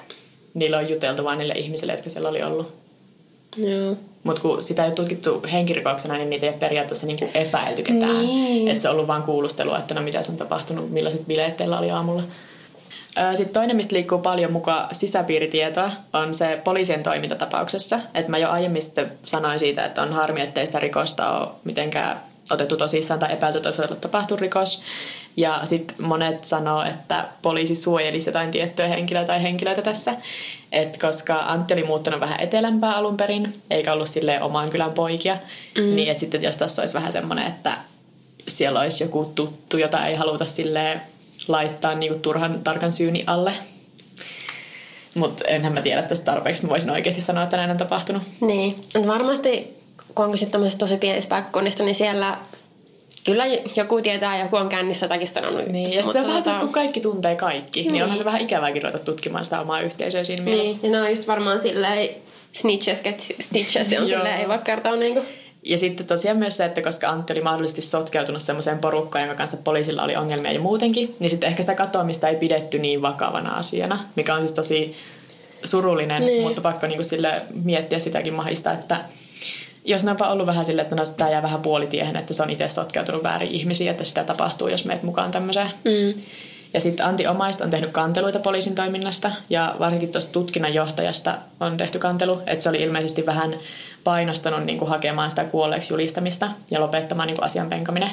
[0.53, 2.73] Niillä on juteltu vain niille ihmisille, jotka siellä oli ollut.
[3.57, 3.95] Joo.
[4.23, 8.19] Mutta kun sitä ei ole tutkittu henkirikoksena, niin niitä ei ole periaatteessa niinku epäilty ketään.
[8.19, 8.67] Niin.
[8.67, 11.91] Että se on ollut vain kuulustelua, että no mitä on tapahtunut, millaiset bileet teillä oli
[11.91, 12.23] aamulla.
[13.35, 17.99] Sitten toinen, mistä liikkuu paljon mukaan sisäpiiritietoa, on se poliisien toimintatapauksessa.
[18.13, 22.30] Että mä jo aiemmin sitten sanoin siitä, että on harmi, ettei sitä rikosta ole mitenkään
[22.51, 24.81] otettu tosissaan tai epäilty, olisi tapahtunut rikos.
[25.37, 30.13] Ja sitten monet sanoo, että poliisi suojelisi jotain tiettyä henkilöä tai henkilöitä tässä.
[30.71, 35.37] Et koska Antti oli muuttanut vähän etelämpää alun perin, eikä ollut sille oman kylän poikia,
[35.77, 35.95] mm.
[35.95, 37.77] niin että sitten jos tässä olisi vähän semmoinen, että
[38.47, 41.01] siellä olisi joku tuttu, jota ei haluta sille
[41.47, 43.53] laittaa niinku turhan tarkan syyni alle.
[45.15, 46.63] Mutta enhän mä tiedä tästä tarpeeksi.
[46.63, 48.23] Mä voisin oikeasti sanoa, että näin on tapahtunut.
[48.41, 48.85] Niin.
[49.07, 49.80] Varmasti,
[50.15, 50.47] kun on kyse
[50.77, 52.37] tosi pienistä paikkakunnista, niin siellä
[53.25, 53.43] kyllä
[53.75, 55.67] joku tietää, joku on kännissä jotakin sanonut.
[55.67, 56.59] Niin, ja sitten vähän tota...
[56.59, 57.93] kun kaikki tuntee kaikki, niin.
[57.93, 60.79] niin onhan se vähän ikävääkin ruveta tutkimaan sitä omaa yhteisöä siinä niin, mielessä.
[60.81, 62.09] Niin, ja ne on just varmaan silleen
[62.51, 63.03] snitches,
[63.41, 65.21] snitches on silleen, ei voi kertoa niinku.
[65.65, 69.57] Ja sitten tosiaan myös se, että koska Antti oli mahdollisesti sotkeutunut semmoiseen porukkaan, jonka kanssa
[69.57, 73.99] poliisilla oli ongelmia jo muutenkin, niin sitten ehkä sitä katoamista ei pidetty niin vakavana asiana,
[74.15, 74.95] mikä on siis tosi
[75.63, 76.43] surullinen, niin.
[76.43, 78.97] mutta pakko niinku sille miettiä sitäkin mahista, että
[79.85, 82.49] jos ne on ollut vähän silleen, että no, tämä jää vähän puolitiehen, että se on
[82.49, 85.71] itse sotkeutunut väärin ihmisiä, että sitä tapahtuu, jos meet mukaan tämmöiseen.
[85.85, 86.21] Mm.
[86.73, 91.99] Ja sitten Antti Omaista on tehnyt kanteluita poliisin toiminnasta ja varsinkin tuosta tutkinnanjohtajasta on tehty
[91.99, 93.55] kantelu, että se oli ilmeisesti vähän
[94.03, 98.11] painostanut niin kuin hakemaan sitä kuolleeksi julistamista ja lopettamaan niin kuin asian penkaminen.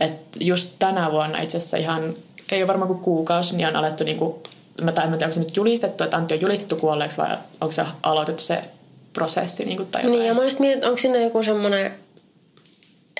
[0.00, 2.14] Et just tänä vuonna itse asiassa ihan,
[2.52, 4.34] ei ole varmaan kuin kuukausi, niin on alettu, niin kuin,
[4.82, 7.84] mä en tiedä, onko se nyt julistettu, että Antti on julistettu kuolleeksi vai onko se
[8.02, 8.64] aloitettu se
[9.12, 10.18] prosessi niin kuin, tai jotain.
[10.18, 11.94] Niin, ja mä just mietin, onko siinä joku semmoinen,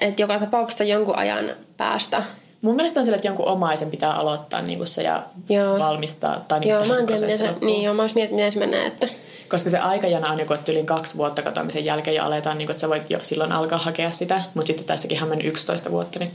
[0.01, 2.23] että joka tapauksessa jonkun ajan päästä
[2.63, 5.79] Mun mielestä on sillä, että jonkun omaisen pitää aloittaa niin se ja joo.
[5.79, 6.45] valmistaa.
[6.49, 8.59] Tai niin joo, mä en tiedä, miten se, niin, joo, mä olisin mietin, miten se
[8.59, 8.87] menee.
[8.87, 9.09] Että...
[9.49, 12.75] Koska se aikajana on joku, että yli kaksi vuotta katoamisen jälkeen ja aletaan, niin kuin,
[12.75, 14.43] että sä voit jo silloin alkaa hakea sitä.
[14.55, 16.31] Mutta sitten tässäkin on mennyt 11 vuotta nyt.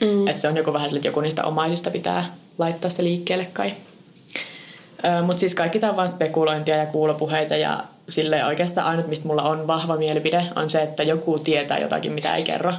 [0.00, 0.28] Mm.
[0.28, 3.74] Että se on joku vähän sillä, että joku niistä omaisista pitää laittaa se liikkeelle kai.
[5.22, 9.42] Mutta siis kaikki tämä on vain spekulointia ja kuulopuheita ja sille oikeastaan ainut, mistä mulla
[9.42, 12.72] on vahva mielipide, on se, että joku tietää jotakin, mitä ei kerro.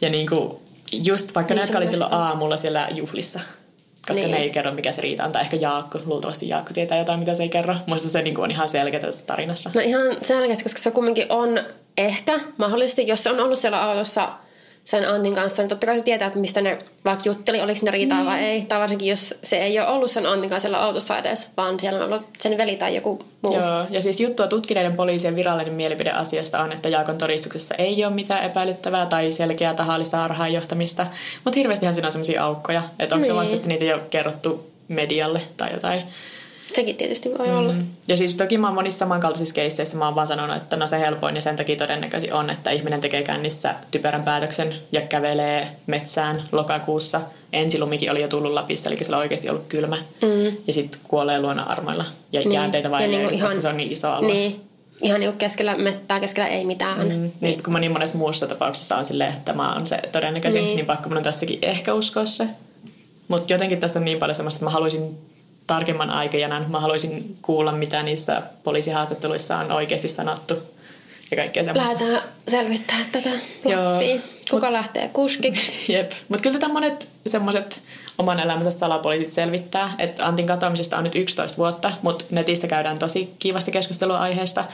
[0.00, 0.52] Ja niin kuin
[0.92, 3.40] just vaikka niin ne, jotka oli silloin aamulla siellä juhlissa,
[4.08, 4.30] koska niin.
[4.30, 5.32] ne ei kerro, mikä se riita on.
[5.32, 7.76] Tai ehkä Jaakko, luultavasti Jaakko tietää jotain, mitä se ei kerro.
[7.86, 9.70] Muista se niin kuin on ihan selkeä tässä tarinassa.
[9.74, 11.58] No ihan selkeästi, koska se kumminkin on
[11.98, 14.28] ehkä mahdollisesti, jos se on ollut siellä autossa–
[14.84, 17.90] sen Antin kanssa, niin totta kai se tietää, että mistä ne vaikka jutteli, oliko ne
[17.90, 18.26] riitaa mm.
[18.26, 18.62] vai ei.
[18.62, 21.98] Tai varsinkin, jos se ei ole ollut sen Antin kanssa siellä autossa edes, vaan siellä
[21.98, 23.54] on ollut sen veli tai joku muu.
[23.54, 28.14] Joo, ja siis juttua tutkineiden poliisien virallinen mielipide asiasta on, että Jaakon todistuksessa ei ole
[28.14, 31.06] mitään epäilyttävää tai selkeää tahallista harhaanjohtamista,
[31.44, 33.34] mutta hirveästihan siinä on sellaisia aukkoja, että onko niin.
[33.34, 36.02] se vasta, että niitä ei ole kerrottu medialle tai jotain.
[36.74, 37.58] Sekin tietysti voi mm.
[37.58, 37.74] olla.
[38.08, 41.00] Ja siis toki mä oon monissa samankaltaisissa keisseissä mä oon vaan sanonut, että no se
[41.00, 46.42] helpoin ja sen takia todennäköisesti on, että ihminen tekee kännissä typerän päätöksen ja kävelee metsään
[46.52, 47.20] lokakuussa
[47.52, 49.96] ensilumikin oli jo tullut Lapissa, eli siellä on oikeasti ollut kylmä.
[49.96, 50.56] Mm.
[50.66, 52.04] Ja sitten kuolee luonnon armoilla.
[52.32, 52.52] Ja niin.
[52.52, 54.32] jäänteitä vain, niinku koska ihan, se on niin iso alue.
[54.32, 54.60] Niin,
[55.02, 56.98] ihan niinku keskellä mettää, keskellä ei mitään.
[56.98, 57.30] Mm.
[57.40, 60.64] Niin sitten kun mä niin monessa muussa tapauksessa on silleen, että tämä on se todennäköisin,
[60.64, 62.46] niin, niin pakko mun on tässäkin ehkä uskoa se.
[63.28, 65.18] Mutta jotenkin tässä on niin paljon semmoista, että mä haluaisin
[65.74, 66.70] tarkemman aikajanan.
[66.70, 70.54] Mä haluaisin kuulla, mitä niissä poliisihaastatteluissa on oikeasti sanottu.
[71.30, 71.92] Ja kaikkea semmoista.
[71.92, 73.30] Lähdetään selvittää tätä
[73.64, 74.00] Joo.
[74.50, 75.72] Kuka Mut, lähtee kuskiksi?
[75.92, 76.12] Jep.
[76.28, 77.82] Mutta kyllä tätä monet semmoiset
[78.18, 79.94] oman elämänsä salapoliisit selvittää.
[79.98, 84.64] Että Antin katoamisesta on nyt 11 vuotta, mutta netissä käydään tosi kiivasti keskustelua aiheesta.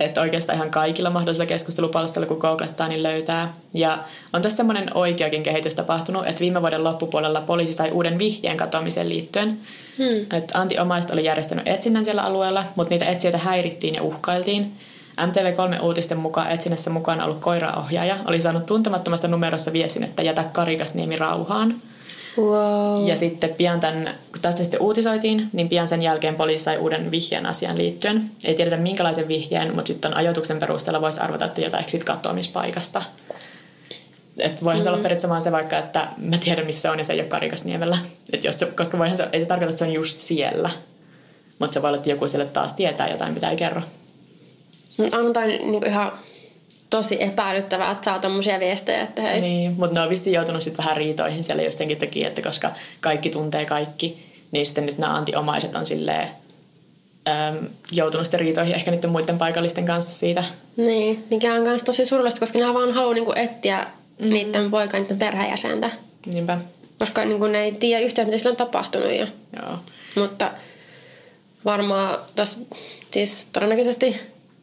[0.00, 3.54] Että oikeastaan ihan kaikilla mahdollisilla keskustelupalstoilla, kun googlettaa, niin löytää.
[3.74, 3.98] Ja
[4.32, 9.08] on tässä semmoinen oikeakin kehitys tapahtunut, että viime vuoden loppupuolella poliisi sai uuden vihjeen katoamiseen
[9.08, 9.60] liittyen.
[9.98, 10.38] Hmm.
[10.38, 14.72] Että Antti omaiset oli järjestänyt etsinnän siellä alueella, mutta niitä etsijöitä häirittiin ja uhkailtiin.
[15.20, 21.16] MTV3 uutisten mukaan etsinnässä mukaan ollut koiraohjaaja oli saanut tuntemattomasta numerossa viestin, että jätä Karikasniemi
[21.16, 21.82] rauhaan.
[22.38, 23.08] Wow.
[23.08, 27.10] Ja sitten pian tämän, kun tästä sitten uutisoitiin, niin pian sen jälkeen poliisi sai uuden
[27.10, 28.30] vihjeen asian liittyen.
[28.44, 33.02] Ei tiedetä minkälaisen vihjeen, mutta sitten ajatuksen perusteella voisi arvata, että jotain sit katoamispaikasta.
[34.38, 34.82] Että voihan mm.
[34.82, 35.02] se olla mm.
[35.02, 37.98] periaatteessa vaan se vaikka, että mä tiedän missä se on ja se ei ole Karikasniemellä.
[38.32, 40.70] Et jos se, koska voihan se, ei se tarkoita, että se on just siellä.
[41.58, 43.82] Mutta se voi olla, että joku sille taas tietää jotain, mitä ei kerro.
[45.12, 46.12] On jotain niin ihan
[46.90, 49.40] tosi epäilyttävää, että saa tommosia viestejä, että hei.
[49.40, 53.30] Niin, mutta ne on vissiin joutunut sitten vähän riitoihin siellä jostenkin takia, että koska kaikki
[53.30, 56.28] tuntee kaikki, niin sitten nyt nämä antiomaiset on silleen
[57.28, 60.44] äm, joutunut sitten riitoihin ehkä niiden muiden paikallisten kanssa siitä.
[60.76, 63.86] Niin, mikä on myös tosi surullista, koska nämä vaan haluaa niinku etsiä
[64.18, 64.28] mm.
[64.28, 65.90] niiden poikan, niiden perheenjäsentä.
[66.26, 66.58] Niinpä.
[66.98, 69.12] Koska niinku ne ei tiedä yhtään, mitä sillä on tapahtunut.
[69.12, 69.26] Ja...
[69.62, 69.78] Joo.
[70.14, 70.50] Mutta
[71.64, 72.60] varmaan tos,
[73.10, 74.20] siis todennäköisesti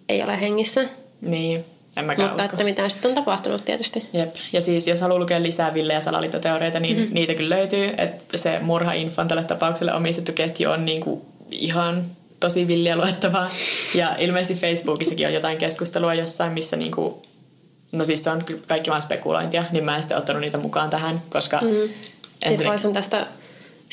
[0.09, 0.85] ei ole hengissä.
[1.21, 1.65] Niin,
[1.97, 2.53] en mäkään Mutta usko.
[2.53, 4.09] että mitä sitten on tapahtunut tietysti.
[4.13, 4.35] Jep.
[4.53, 7.13] Ja siis jos haluaa lukea lisää Ville- ja salaliittoteoreita, niin mm-hmm.
[7.13, 7.93] niitä kyllä löytyy.
[7.97, 12.05] Että se murha-infon tälle tapaukselle omistettu ketju on niinku ihan
[12.39, 13.49] tosi villiä luettavaa.
[13.95, 17.21] Ja ilmeisesti Facebookissakin on jotain keskustelua jossain, missä niinku,
[17.91, 21.21] no siis se on kaikki vaan spekulointia, niin mä en sitten ottanut niitä mukaan tähän,
[21.29, 21.59] koska...
[21.61, 21.89] Mm.
[22.47, 23.27] Siis voisin tästä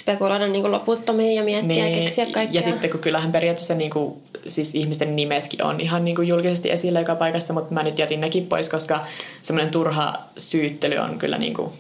[0.01, 2.59] spekuloida niin kuin loputtomiin ja miettiä niin, ja keksiä kaikkea.
[2.59, 6.71] Ja sitten kun kyllähän periaatteessa niin kuin, siis ihmisten nimetkin on ihan niin kuin julkisesti
[6.71, 9.07] esillä joka paikassa, mutta mä nyt jätin nekin pois, koska
[9.43, 11.73] semmoinen turha syyttely on kyllä niin kuin,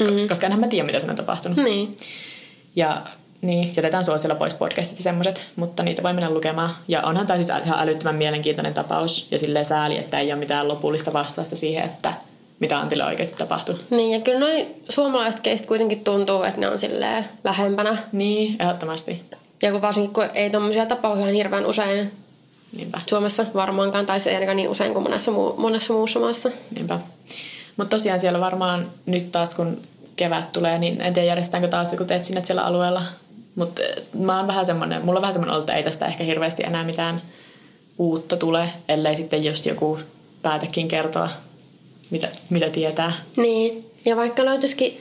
[0.00, 0.28] mm-hmm.
[0.28, 1.58] koska enhän mä tiedä, mitä siinä on tapahtunut.
[1.58, 1.96] Niin.
[2.76, 3.02] Ja
[3.42, 6.76] niin, jätetään suosilla pois podcastit ja semmoiset, mutta niitä voi mennä lukemaan.
[6.88, 10.68] Ja onhan tämä siis ihan älyttömän mielenkiintoinen tapaus ja silleen sääli, että ei ole mitään
[10.68, 12.14] lopullista vastausta siihen, että–
[12.60, 13.76] mitä Antille oikeasti tapahtui.
[13.90, 17.96] Niin, ja kyllä noin suomalaiset keistä kuitenkin tuntuu, että ne on silleen lähempänä.
[18.12, 19.22] Niin, ehdottomasti.
[19.62, 22.12] Ja kun varsinkin, kun ei tuommoisia tapauksia hirveän usein
[22.76, 23.00] Niinpä.
[23.06, 26.50] Suomessa varmaankaan, tai se ei ainakaan niin usein kuin monessa, muu, monessa muussa maassa.
[26.74, 27.00] Niinpä.
[27.76, 29.82] Mutta tosiaan siellä varmaan nyt taas, kun
[30.16, 33.02] kevät tulee, niin en tiedä järjestetäänkö taas joku etsinnät siellä alueella.
[33.54, 36.62] Mutta eh, mä oon vähän semmoinen, mulla on vähän semmoinen että ei tästä ehkä hirveästi
[36.62, 37.22] enää mitään
[37.98, 39.98] uutta tule, ellei sitten just joku
[40.42, 41.28] päätäkin kertoa
[42.10, 43.12] mitä, mitä tietää.
[43.36, 45.00] Niin, ja vaikka löytyisikin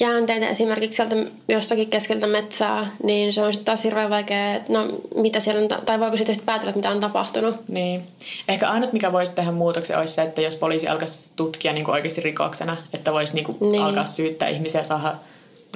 [0.00, 1.16] jäänteitä esimerkiksi sieltä
[1.48, 5.84] jostakin keskeltä metsää, niin se on sitten taas hirveän vaikea, että no mitä siellä on,
[5.84, 7.68] tai voiko sitten päätellä, että mitä on tapahtunut.
[7.68, 8.02] Niin.
[8.48, 11.94] Ehkä ainut, mikä voisi tehdä muutoksen, olisi se, että jos poliisi alkaisi tutkia niin kuin
[11.94, 13.82] oikeasti rikoksena, että voisi niin kuin niin.
[13.82, 15.14] alkaa syyttää ihmisiä saada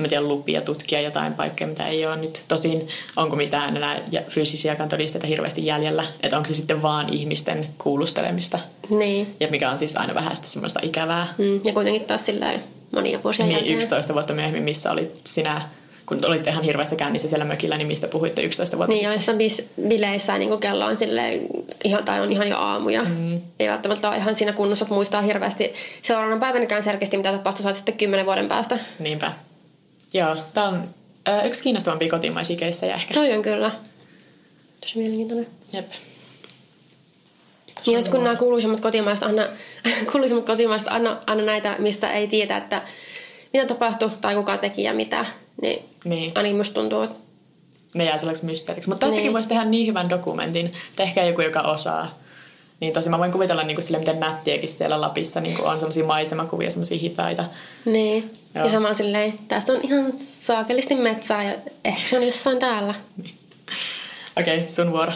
[0.00, 2.44] mä tiedän, lupia tutkia jotain paikkaa, mitä ei ole nyt.
[2.48, 8.58] Tosin onko mitään enää fyysisiä todisteita hirveästi jäljellä, että onko se sitten vaan ihmisten kuulustelemista.
[8.90, 9.36] Niin.
[9.40, 11.34] Ja mikä on siis aina vähän sitä semmoista ikävää.
[11.38, 13.78] Mm, ja kuitenkin taas silleen monia vuosia Niin, jälkeen.
[13.78, 15.62] 11 vuotta myöhemmin, missä olit sinä
[16.10, 19.64] kun olitte ihan hirveässä kännissä siellä mökillä, niin mistä puhuitte 11 vuotta Niin, sitä bis-
[19.88, 20.96] bileissä, niin kuin kello on
[21.84, 23.04] ihan, tai on ihan jo aamuja.
[23.04, 23.40] Mm.
[23.60, 27.76] Ei välttämättä ole ihan siinä kunnossa, että muistaa hirveästi seuraavana päivänäkään selkeästi, mitä tapahtui saat
[27.76, 28.78] sitten kymmenen vuoden päästä.
[28.98, 29.32] Niinpä.
[30.14, 30.94] Joo, tämä on
[31.28, 33.14] ö, yksi kiinnostavampia kotimaisia keissejä ehkä.
[33.14, 33.70] Toi on kyllä.
[34.80, 35.46] Tosi mielenkiintoinen.
[35.72, 35.90] Jep.
[37.86, 39.42] Ja jos kun nämä kuuluisimmat kotimaiset, anna,
[40.12, 42.82] kuuluisimmat kotimaiset anna, anna näitä, mistä ei tiedä, että
[43.52, 45.26] mitä tapahtui tai kuka teki ja mitä,
[45.62, 46.32] niin, niin.
[46.34, 47.16] ainakin musta tuntuu, että
[47.94, 48.88] ne jää sellaiseksi mysteeriksi.
[48.88, 49.32] Mutta tästäkin niin.
[49.32, 50.70] voisi tehdä niin hyvän dokumentin.
[50.96, 52.18] Tehkää joku, joka osaa.
[52.80, 55.80] Niin tosi mä voin kuvitella niin kuin sille, miten nättiäkin siellä Lapissa niin kuin on
[55.80, 57.44] semmoisia maisemakuvia, semmoisia hitaita.
[57.84, 58.30] Niin.
[58.54, 58.64] Joo.
[58.64, 62.94] Ja samalla silleen, tässä on ihan saakelisti metsää ja ehkä se on jossain täällä.
[64.36, 65.12] Okei, okay, sun vuoro.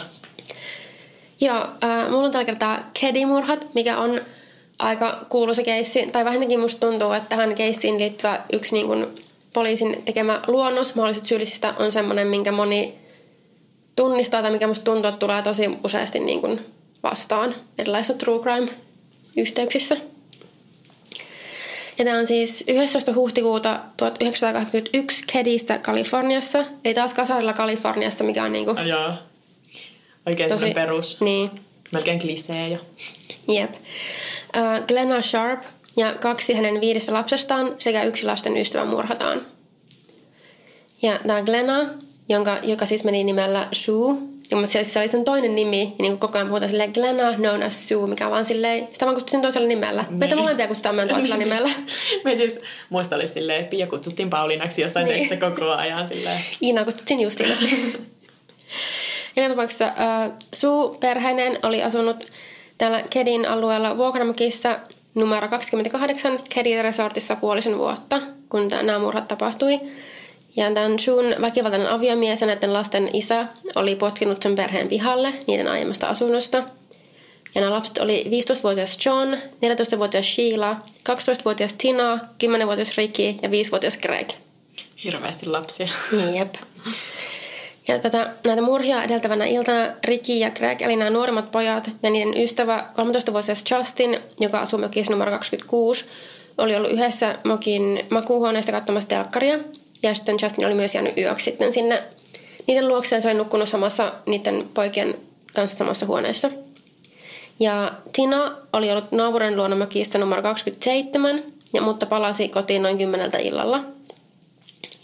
[1.41, 4.21] Joo, äh, mulla on tällä kertaa Kedimurhat, mikä on
[4.79, 6.07] aika kuuluisa keissi.
[6.07, 9.07] Tai vähintäänkin musta tuntuu, että tähän keissiin liittyvä yksi niin kuin
[9.53, 12.95] poliisin tekemä luonnos mahdollisista syyllisistä on semmoinen, minkä moni
[13.95, 16.74] tunnistaa tai mikä musta tuntuu, että tulee tosi useasti niin kuin
[17.09, 19.97] vastaan erilaisissa true crime-yhteyksissä.
[21.97, 23.13] Ja tämä on siis 11.
[23.13, 26.65] huhtikuuta 1981 Kedissä, Kaliforniassa.
[26.85, 28.71] Eli taas kasarilla Kaliforniassa, mikä on niinku...
[28.71, 29.13] Joo.
[30.25, 30.71] Oikein Tosi...
[30.71, 31.21] perus.
[31.21, 31.51] Niin,
[31.91, 32.77] Melkein klisee jo.
[33.47, 33.71] jep.
[33.73, 35.63] Uh, Glenna Sharp
[35.97, 39.45] ja kaksi hänen viidestä lapsestaan sekä yksi lasten ystävä murhataan.
[41.01, 41.89] Ja tämä Glenna,
[42.29, 44.15] jonka, joka siis meni nimellä Sue,
[44.51, 47.33] ja mutta se, se oli sen toinen nimi, ja niin koko ajan puhutaan silleen Glenna
[47.33, 50.05] known as Sue, mikä vaan silleen, sitä vaan kutsuttiin toisella nimellä.
[50.09, 51.69] Meitä molempia kutsutaan meidän toisella nimellä.
[52.23, 55.29] Mä siis muista oli silleen, että Pia kutsuttiin Pauliinaksi jossain Niin.
[55.29, 55.39] niin.
[55.39, 56.39] koko ajan silleen.
[56.61, 57.69] Iina kutsuttiin Justinaksi.
[59.35, 62.25] Joka tapauksessa äh, Sue perheinen oli asunut
[62.77, 64.79] täällä Kedin alueella vuokramökissä
[65.15, 69.79] numero 28 Kedin resortissa puolisen vuotta, kun nämä murhat tapahtui.
[70.55, 75.67] Ja tämän Suun väkivaltainen aviomies ja näiden lasten isä oli potkinut sen perheen pihalle niiden
[75.67, 76.63] aiemmasta asunnosta.
[77.55, 80.75] Ja nämä lapset oli 15-vuotias John, 14-vuotias Sheila,
[81.09, 84.29] 12-vuotias Tina, 10-vuotias Ricky ja 5-vuotias Greg.
[85.03, 85.87] Hirveästi lapsia.
[86.33, 86.55] Jep.
[87.87, 92.43] Ja tätä, näitä murhia edeltävänä iltana Ricky ja Greg, eli nämä nuoremmat pojat ja niiden
[92.43, 96.05] ystävä 13-vuotias Justin, joka asuu mökissä numero 26,
[96.57, 99.59] oli ollut yhdessä mökin makuuhuoneesta katsomassa telkkaria.
[100.05, 102.03] Ja sitten Justin oli myös jäänyt yöksi sitten sinne
[102.67, 105.15] niiden luokse ja se oli nukkunut samassa niiden poikien
[105.55, 106.49] kanssa samassa huoneessa.
[107.59, 113.37] Ja Tina oli ollut naapurin luona mökissä numero 27, ja, mutta palasi kotiin noin kymmeneltä
[113.37, 113.83] illalla.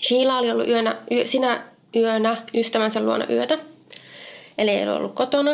[0.02, 1.64] Sheila oli ollut yönä, yö, sinä
[1.96, 3.58] yönä ystävänsä luona yötä,
[4.58, 5.52] eli ei ollut kotona.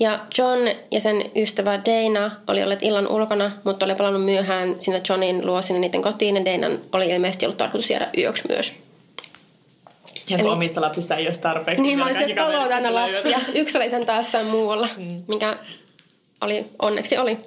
[0.00, 0.58] Ja John
[0.90, 5.62] ja sen ystävä Dana oli olleet illan ulkona, mutta oli palannut myöhään sinne Johnin luo
[5.62, 8.74] sinne niiden kotiin, ja Danan oli ilmeisesti ollut tarkoitus jäädä yöksi myös.
[10.28, 11.82] Ja Eli- omissa lapsissa ei olisi tarpeeksi.
[11.82, 13.40] Niin, mä olin se kaikki talo täynnä lapsia.
[13.54, 14.88] Yksi oli sen taas jossain muualla,
[15.28, 15.56] mikä
[16.40, 17.38] oli, onneksi oli.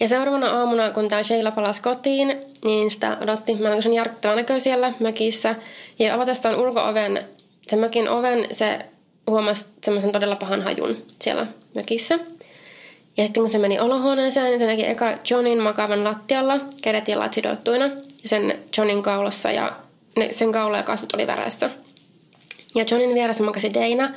[0.00, 4.92] Ja seuraavana aamuna, kun tämä Sheila palasi kotiin, niin sitä odotti melkoisen järkyttävä näkö siellä
[5.00, 5.54] mökissä.
[5.98, 7.24] Ja avatessaan ulko-oven,
[7.68, 8.78] sen mökin oven, se
[9.30, 12.18] huomasi semmoisen todella pahan hajun siellä mökissä.
[13.16, 17.12] Ja sitten kun se meni olohuoneeseen, niin se näki eka Johnin makavan lattialla, kädet ja
[17.12, 17.84] jalat sidottuina.
[18.22, 19.72] Ja sen Johnin kaulassa ja
[20.16, 21.70] ne, sen kaula ja kasvot oli värässä.
[22.74, 24.10] Ja Johnin vieressä makasi Dana.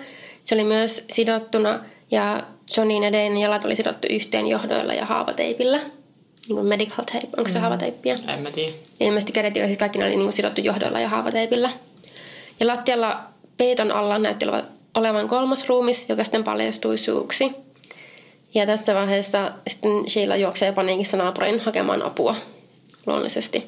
[0.45, 1.79] Se oli myös sidottuna
[2.11, 2.41] ja
[2.77, 5.77] Johnin ja Danan jalat oli sidottu yhteen johdoilla ja haavateipillä.
[6.47, 7.27] Niin kuin medical tape.
[7.37, 8.17] Onko se haavateippiä?
[8.27, 8.73] En mä tiedä.
[8.99, 11.69] Ilmeisesti kädet ja siis kaikki ne oli niin kuin sidottu johdoilla ja haavateipillä.
[12.59, 13.23] Ja lattialla
[13.57, 17.51] peiton alla näytti olevan- olevan kolmas ruumis, joka sitten paljastui suuksi.
[18.53, 22.35] Ja tässä vaiheessa sitten Sheila juoksee paniikissa naapurin hakemaan apua
[23.05, 23.63] luonnollisesti.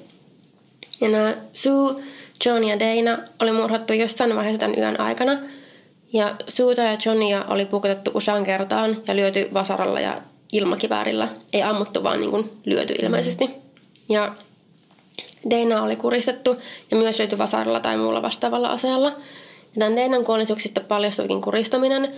[1.02, 2.04] Ja nämä Sue,
[2.46, 5.38] John ja Dana oli murhattu jossain vaiheessa tämän yön aikana.
[6.14, 11.28] Ja Suuta ja Johnia oli puukotettu usean kertaan ja lyöty vasaralla ja ilmakiväärillä.
[11.54, 13.50] Ei ammuttu, vaan niin kuin lyöty ilmeisesti.
[14.10, 14.36] Ja
[15.50, 16.56] Dana oli kuristettu
[16.92, 19.16] ja myös lyöty vasaralla tai muulla vastaavalla aseella.
[19.80, 22.14] Tämän Danan kuolinsyksistä paljastuikin kuristaminen,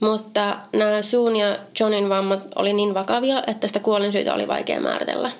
[0.00, 5.30] mutta nämä Suun ja Johnin vammat oli niin vakavia, että sitä kuolinsyytä oli vaikea määritellä.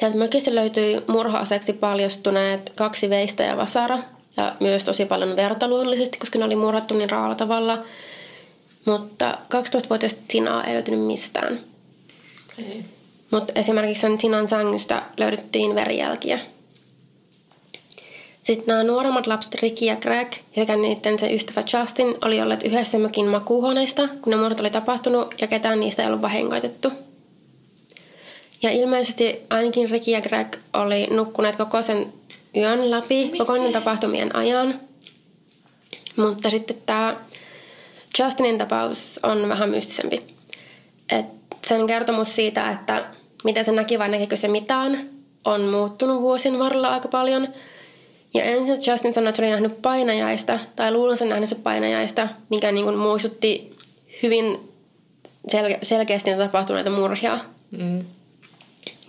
[0.00, 3.98] Ja mökistä löytyi murha-aseeksi paljastuneet kaksi veistä ja vasara
[4.36, 7.78] ja myös tosi paljon verta luonnollisesti, koska ne oli murhattu niin raalla tavalla.
[8.84, 11.60] Mutta 12-vuotias Tinaa ei löytynyt mistään.
[13.30, 16.38] Mutta esimerkiksi sen Tinan sängystä löydettiin verijälkiä.
[18.42, 22.98] Sitten nämä nuoremmat lapset Ricky ja Greg sekä niiden se ystävä Justin oli olleet yhdessä
[22.98, 26.92] mökin makuuhuoneista, kun ne murhat oli tapahtunut ja ketään niistä ei ollut vahingoitettu.
[28.62, 32.12] Ja ilmeisesti ainakin Ricky ja Greg oli nukkuneet koko sen
[32.56, 34.80] yön läpi, koko niiden tapahtumien ajan.
[36.16, 37.16] Mutta sitten tämä
[38.18, 40.18] Justinin tapaus on vähän mystisempi.
[41.10, 41.26] Et
[41.66, 43.04] sen kertomus siitä, että
[43.44, 45.10] mitä se näki vai näkikö se mitään,
[45.44, 47.48] on muuttunut vuosien varrella aika paljon.
[48.34, 50.92] Ja ensin Justin sanoi, että se oli nähnyt painajaista, tai
[51.28, 53.76] nähnyt se painajaista, mikä niin kuin muistutti
[54.22, 54.70] hyvin
[55.52, 57.38] sel- selkeästi tapahtuneita murhia.
[57.70, 57.98] Mm.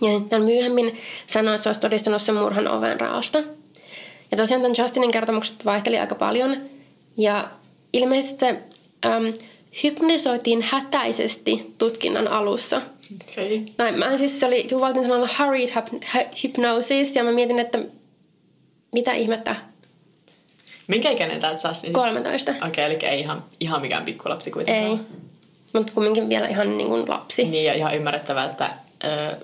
[0.02, 3.42] Ja sitten myöhemmin sanoi, että se olisi todistanut sen murhan oven raosta.
[4.30, 6.56] Ja tosiaan tämän Justinin kertomukset vaihteli aika paljon.
[7.16, 7.48] Ja
[7.92, 8.58] ilmeisesti se
[9.06, 9.32] äm,
[9.82, 12.82] hypnisoitiin hätäisesti tutkinnan alussa.
[13.32, 13.60] Okay.
[13.76, 17.78] Tai mä siis se oli kuvaltiin sanalla hurried hyp- hy- hypnosis ja mä mietin, että
[18.94, 19.56] mitä ihmettä,
[20.86, 21.92] Minkä ikäinen tää Justin?
[21.92, 22.50] 13.
[22.50, 24.86] Okei, okay, eli ei ihan, ihan mikään pikkulapsi kuitenkaan.
[24.86, 24.98] Ei,
[25.72, 27.44] mutta kumminkin vielä ihan niin kuin lapsi.
[27.44, 28.70] Niin, ja ihan ymmärrettävää, että
[29.04, 29.36] ö,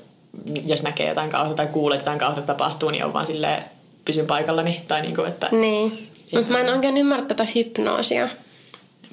[0.66, 3.64] jos näkee jotain kauheaa tai kuulee, että jotain kauheaa tapahtuu, niin on vaan silleen,
[4.04, 4.80] pysyn paikallani.
[4.88, 8.28] Tai niinku, että Niin, mutta mä en oikein ymmärrä tätä hypnoosia.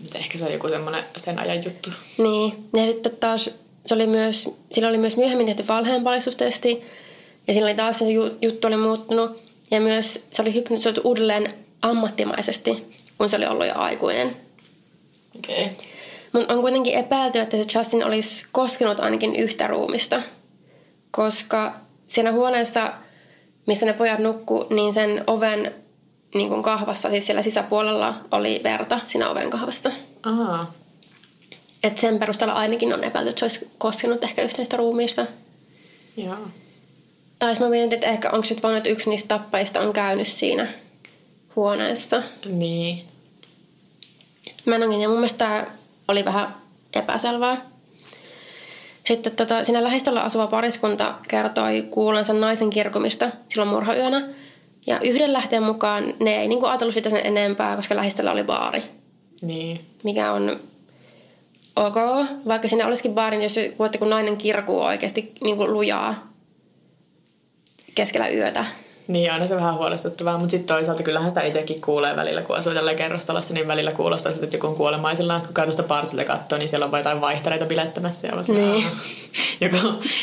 [0.02, 1.89] mitä ehkä se on joku semmoinen sen ajan juttu.
[2.17, 3.50] Niin, ja sitten taas
[3.86, 6.84] se oli myös, sillä oli myös myöhemmin tehty valheenpaljastustesti
[7.47, 11.53] ja siinä oli taas se ju- juttu oli muuttunut ja myös se oli hypnotisoitu uudelleen
[11.82, 14.38] ammattimaisesti, kun se oli ollut jo aikuinen.
[15.38, 15.65] Okei.
[15.65, 15.75] Okay.
[16.34, 20.21] Mutta on kuitenkin epäilty, että se Justin olisi koskenut ainakin yhtä ruumista,
[21.12, 21.73] koska
[22.08, 22.93] siinä huoneessa,
[23.67, 25.75] missä ne pojat nukku, niin sen oven
[26.36, 29.91] niin kuin kahvassa, siis siellä sisäpuolella oli verta siinä oven kahvassa.
[30.23, 30.73] Aa.
[31.84, 35.25] Et sen perusteella ainakin on epäilty, että se olisi koskenut ehkä yhtä niistä ruumiista.
[36.17, 36.38] Joo.
[37.39, 40.67] Tai mä mietin, että ehkä onko sitten voinut, että yksi niistä tappajista on käynyt siinä
[41.56, 42.23] huoneessa.
[42.45, 43.04] Niin.
[44.65, 46.56] Mä en oikein, ja mun mielestä tää oli vähän
[46.95, 47.69] epäselvää.
[49.06, 54.28] Sitten tota, siinä lähistöllä asuva pariskunta kertoi kuulensa naisen kirkumista silloin murhayönä.
[54.88, 58.84] Ja yhden lähteen mukaan ne ei niinku ajatellut sitä sen enempää, koska lähistöllä oli baari.
[59.41, 59.86] Niin.
[60.04, 60.60] Mikä on
[61.76, 61.95] ok,
[62.47, 66.27] vaikka siinä olisikin baarin, jos kuulette, kun nainen kirkuu oikeasti niinku lujaa
[67.98, 68.66] keskellä yötä.
[69.08, 72.74] Niin, aina se vähän huolestuttavaa, mutta sitten toisaalta kyllähän sitä itsekin kuulee välillä, kun asuu
[72.74, 75.42] tällä kerrostalossa, niin välillä kuulostaa sitten, että joku on kuolemaisillaan.
[75.42, 78.28] Sitten kun käy tuosta parsilta katsoo, niin siellä on jotain vaihtereita bilettämässä.
[78.28, 78.86] Ja on Niin.
[79.62, 79.78] Joku,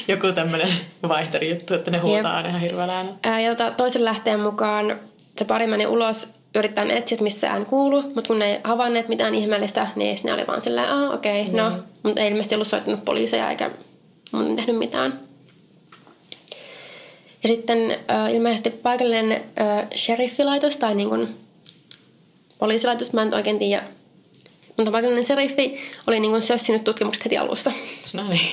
[0.09, 0.69] joku tämmöinen
[1.09, 3.19] vaihterijuttu, että ne huutaa aina ihan hirveällä äänellä.
[3.25, 4.97] Ää, Ja tota, toisen lähteen mukaan
[5.39, 9.09] se pari meni ulos yrittäen etsiä, että missä ään kuulu, mutta kun ne ei havainneet
[9.09, 11.73] mitään ihmeellistä, niin ne oli vaan silleen, ah okei, okay, no.
[12.03, 13.71] Mutta ei ilmeisesti ollut soittanut poliiseja eikä
[14.33, 15.21] mun tehnyt mitään.
[17.45, 21.37] Ja sitten äh, ilmeisesti paikallinen äh, sheriffilaitos tai niin kuin
[22.59, 23.83] poliisilaitos, mä en oikein tiedä,
[24.77, 27.73] mutta paikallinen sheriffi oli niin kuin sössinyt tutkimukset heti alussa.
[28.13, 28.51] No niin.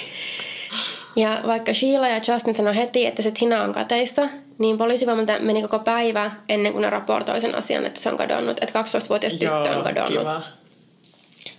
[1.16, 5.62] Ja vaikka Sheila ja Justin sanoi heti, että se Tina on kateissa, niin poliisivalvonta meni
[5.62, 8.58] koko päivä ennen kuin ne raportoi sen asian, että se on kadonnut.
[8.62, 10.20] Että 12-vuotias tyttö on kadonnut.
[10.20, 10.42] kiva.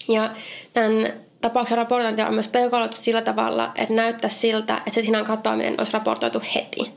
[0.08, 0.30] Ja
[0.72, 5.74] tämän tapauksen raportointi on myös peukaloitu sillä tavalla, että näyttää siltä, että se Tinan katoaminen
[5.78, 6.92] olisi raportoitu heti.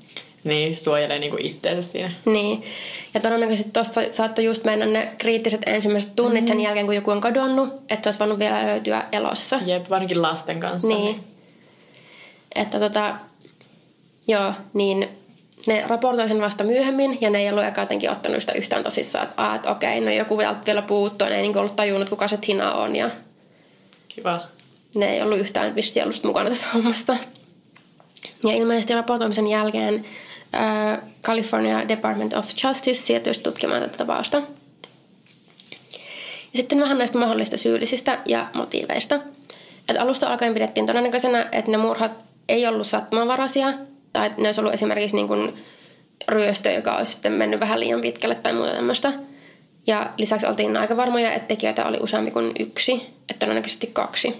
[0.46, 2.12] Niin, suojelee niinku itteensä siinä.
[2.26, 2.64] Niin.
[3.14, 6.48] Ja todennäköisesti tuossa saattoi just mennä ne kriittiset ensimmäiset tunnit mm.
[6.48, 9.60] sen jälkeen, kun joku on kadonnut, että olisi voinut vielä löytyä elossa.
[9.66, 10.88] Jep, varsinkin lasten kanssa.
[10.88, 11.24] Niin.
[12.56, 13.16] Että tota,
[14.28, 15.10] joo, niin
[15.68, 19.28] ne raportoi sen vasta myöhemmin ja ne ei ollut eka jotenkin ottanut sitä yhtään tosissaan,
[19.28, 22.28] että, ah, että okei, no joku vielä, vielä puuttuu, ne ei niin ollut tajunnut, kuka
[22.28, 23.10] se Tina on ja
[24.08, 24.42] Kiva.
[24.96, 27.18] ne ei ollut yhtään vissiin ollut mukana tässä hommassa.
[28.44, 30.06] Ja ilmeisesti raportoimisen jälkeen
[30.56, 34.42] äh, California Department of Justice siirtyisi tutkimaan tätä tapausta.
[36.56, 39.20] Ja sitten vähän näistä mahdollisista syyllisistä ja motiiveista.
[39.90, 42.12] Et alusta alkaen pidettiin todennäköisenä, että ne murhat
[42.50, 43.74] ei ollut sattumanvaraisia,
[44.14, 45.54] tai että ne olisi ollut esimerkiksi niin kuin
[46.30, 49.14] ryöstö, joka olisi sitten mennyt vähän liian pitkälle tai muuta tämmöistä.
[49.88, 52.94] Ja lisäksi oltiin aika varmoja, että tekijöitä oli useampi kuin yksi,
[53.30, 54.34] että todennäköisesti kaksi.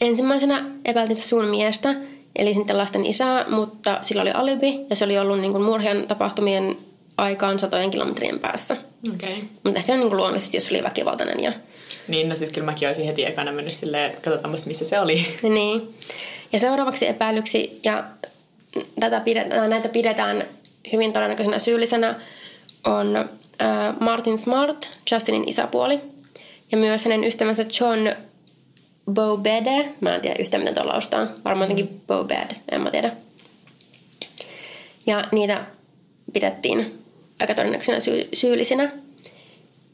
[0.00, 1.94] Ensimmäisenä epäiltiin sun miestä,
[2.36, 6.06] eli sitten lasten isää, mutta sillä oli alibi ja se oli ollut niin kuin murhien
[6.08, 6.76] tapahtumien
[7.18, 8.76] aikaan satojen kilometrien päässä.
[9.14, 9.34] Okay.
[9.64, 11.40] Mutta ehkä niin kuin luonnollisesti, jos oli väkivaltainen.
[11.40, 11.52] Ja,
[12.08, 15.26] Niin, no siis kyllä mäkin olisin heti ekana mennyt silleen, katsotaan missä se oli.
[15.42, 15.94] niin.
[16.52, 18.04] ja seuraavaksi epäilyksi, ja
[19.00, 20.42] tätä pidetään, näitä pidetään
[20.92, 22.14] hyvin todennäköisenä syyllisenä,
[22.86, 26.00] on äh, Martin Smart, Justinin isäpuoli,
[26.72, 28.08] ja myös hänen ystävänsä John
[29.14, 29.88] Bobede.
[30.00, 31.26] Mä en tiedä yhtään, miten tuo laustaa.
[31.44, 33.12] Varmaan jotenkin Bobed, en mä tiedä.
[35.06, 35.60] Ja niitä
[36.32, 37.04] pidettiin
[37.40, 38.92] aika todennäköisenä syy- syyllisinä.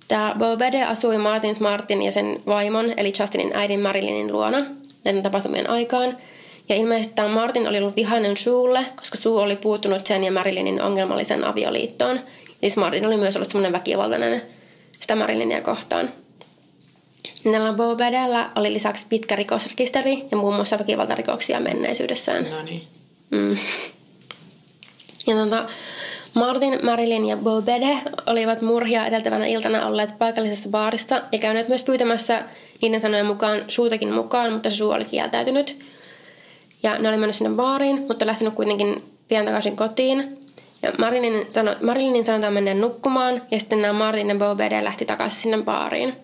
[0.08, 4.58] Tämä Bobede asui Martin Smartin ja sen vaimon, eli Justinin äidin Marilynin luona
[5.04, 6.16] näiden tapahtumien aikaan.
[6.68, 10.82] Ja ilmeisesti tämä Martin oli ollut vihainen suulle, koska suu oli puuttunut sen ja Marilynin
[10.82, 12.20] ongelmallisen avioliittoon.
[12.60, 14.42] Siis Martin oli myös ollut semmoinen väkivaltainen
[15.00, 16.12] sitä Marilynia kohtaan.
[17.44, 22.50] Näillä Bobedellä oli lisäksi pitkä rikosrekisteri ja muun muassa väkivaltarikoksia menneisyydessään.
[22.50, 22.82] No niin.
[23.30, 23.56] Mm.
[25.26, 25.66] Ja tota,
[26.34, 32.44] Martin, Marilyn ja Bobede olivat murhia edeltävänä iltana olleet paikallisessa baarissa ja käyneet myös pyytämässä
[32.82, 35.84] niiden sanojen mukaan suutakin mukaan, mutta se suu oli kieltäytynyt.
[36.82, 40.38] Ja ne oli mennyt sinne baariin, mutta lähtenyt kuitenkin pian takaisin kotiin.
[40.82, 45.40] Ja Marilynin, sano, Marilynin sanotaan menneen nukkumaan ja sitten nämä Martin ja Bobede lähti takaisin
[45.40, 46.16] sinne baariin.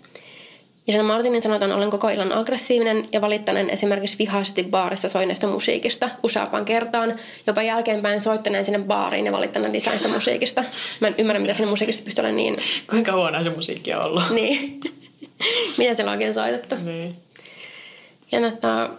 [0.86, 6.10] Ja sen Martinin sanotaan ollen koko illan aggressiivinen ja valittaneen esimerkiksi vihaisesti baarissa soineesta musiikista
[6.22, 7.14] useampaan kertaan,
[7.46, 10.64] jopa jälkeenpäin soittaneen sinne baariin ja valittaneen lisää sitä musiikista.
[11.00, 12.56] Mä en ymmärrä, mitä sinne musiikista pystyy olemaan niin...
[12.90, 14.22] Kuinka huonoa se musiikki on ollut.
[14.30, 14.80] niin.
[15.78, 16.74] mitä siellä on oikein soitettu.
[16.74, 17.16] Niin.
[18.32, 18.90] Ja tota,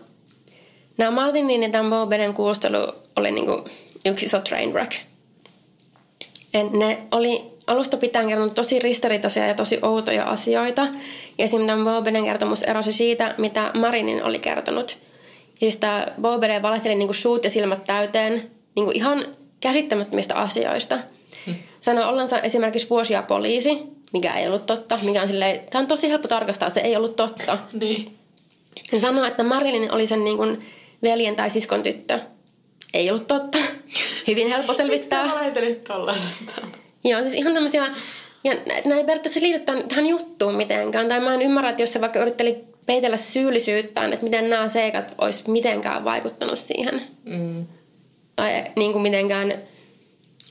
[0.98, 3.70] nämä Martinin ja tämän Bobeden kuulustelu oli niinku
[4.06, 4.94] yksi iso train wreck.
[6.54, 10.82] Et ne oli alusta pitäen kertonut tosi ristiriitaisia ja tosi outoja asioita.
[11.38, 14.98] Ja esimerkiksi tämän Bobeden kertomus erosi siitä, mitä Marinin oli kertonut.
[15.60, 19.26] siis tämä Bobede valehteli niinku suut ja silmät täyteen niinku ihan
[19.60, 21.00] käsittämättömistä asioista.
[21.46, 21.56] Hmm.
[21.82, 23.78] Sanoi ollensa esimerkiksi vuosia poliisi,
[24.14, 25.00] mikä ei ollut totta.
[25.04, 27.58] Mikä on silleen, tämä on tosi helppo tarkastaa, se ei ollut totta.
[27.74, 28.18] Niin.
[28.92, 30.66] Hän sanoi, että Marilyn oli sen niin kuin
[31.04, 32.20] veljen tai siskon tyttö.
[32.94, 33.58] Ei ollut totta.
[34.28, 35.24] Hyvin helppo selvittää.
[35.24, 35.40] Miksi
[36.46, 36.52] sä?
[37.04, 37.86] Joo, siis ihan tämmöisiä,
[38.44, 38.54] ja
[38.86, 41.08] nämä ei periaatteessa liity tähän, tähän juttuun mitenkään.
[41.10, 45.16] Tai mä en ymmärrä, että jos se vaikka yritteli peitellä syyllisyyttään, että miten nämä seikat
[45.18, 47.02] olisi mitenkään vaikuttanut siihen.
[47.26, 47.66] Mm.
[48.36, 49.54] Tai niin kuin mitenkään,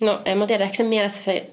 [0.01, 1.47] no en mä tiedä, ehkä sen mielessä se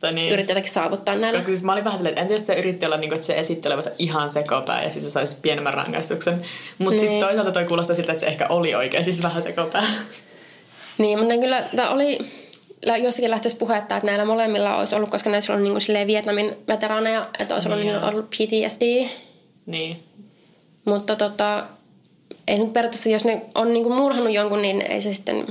[0.00, 0.32] Tai niin.
[0.32, 1.36] yritti jotenkin saavuttaa näillä.
[1.38, 3.26] Koska siis mä olin vähän silleen, että entä jos se yritti olla, niin kuin, että
[3.26, 6.42] se esitti olevansa ihan sekopää ja sitten se saisi pienemmän rangaistuksen.
[6.78, 7.00] Mutta Niin.
[7.00, 9.84] sitten toisaalta toi kuulostaa siltä, että se ehkä oli oikein, siis vähän sekopää.
[10.98, 12.18] Niin, mutta kyllä, tämä oli
[12.82, 16.56] jossakin lähtöisi puhetta, että näillä molemmilla olisi ollut, koska näissä on niin kuin silleen Vietnamin
[16.68, 18.08] veteraaneja, että olisi ollut, Niin niin joo.
[18.10, 19.08] ollut PTSD.
[19.66, 20.02] Niin.
[20.84, 21.64] Mutta tota,
[22.48, 25.46] ei nyt periaatteessa, jos ne on niin kuin murhannut jonkun, niin ei se sitten,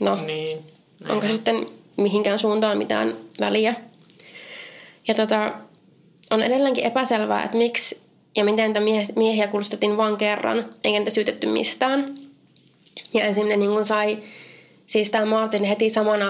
[0.00, 0.58] no, Niin.
[1.00, 1.28] Näin onko on.
[1.28, 1.66] se sitten
[1.96, 3.74] mihinkään suuntaan mitään väliä.
[5.08, 5.52] Ja tota,
[6.30, 7.98] on edelleenkin epäselvää, että miksi
[8.36, 12.14] ja miten niitä miehiä, kuulustettiin vain kerran, eikä niitä syytetty mistään.
[13.14, 14.18] Ja ensin niin kuin sai,
[14.86, 16.26] siis tämä Martin heti samana,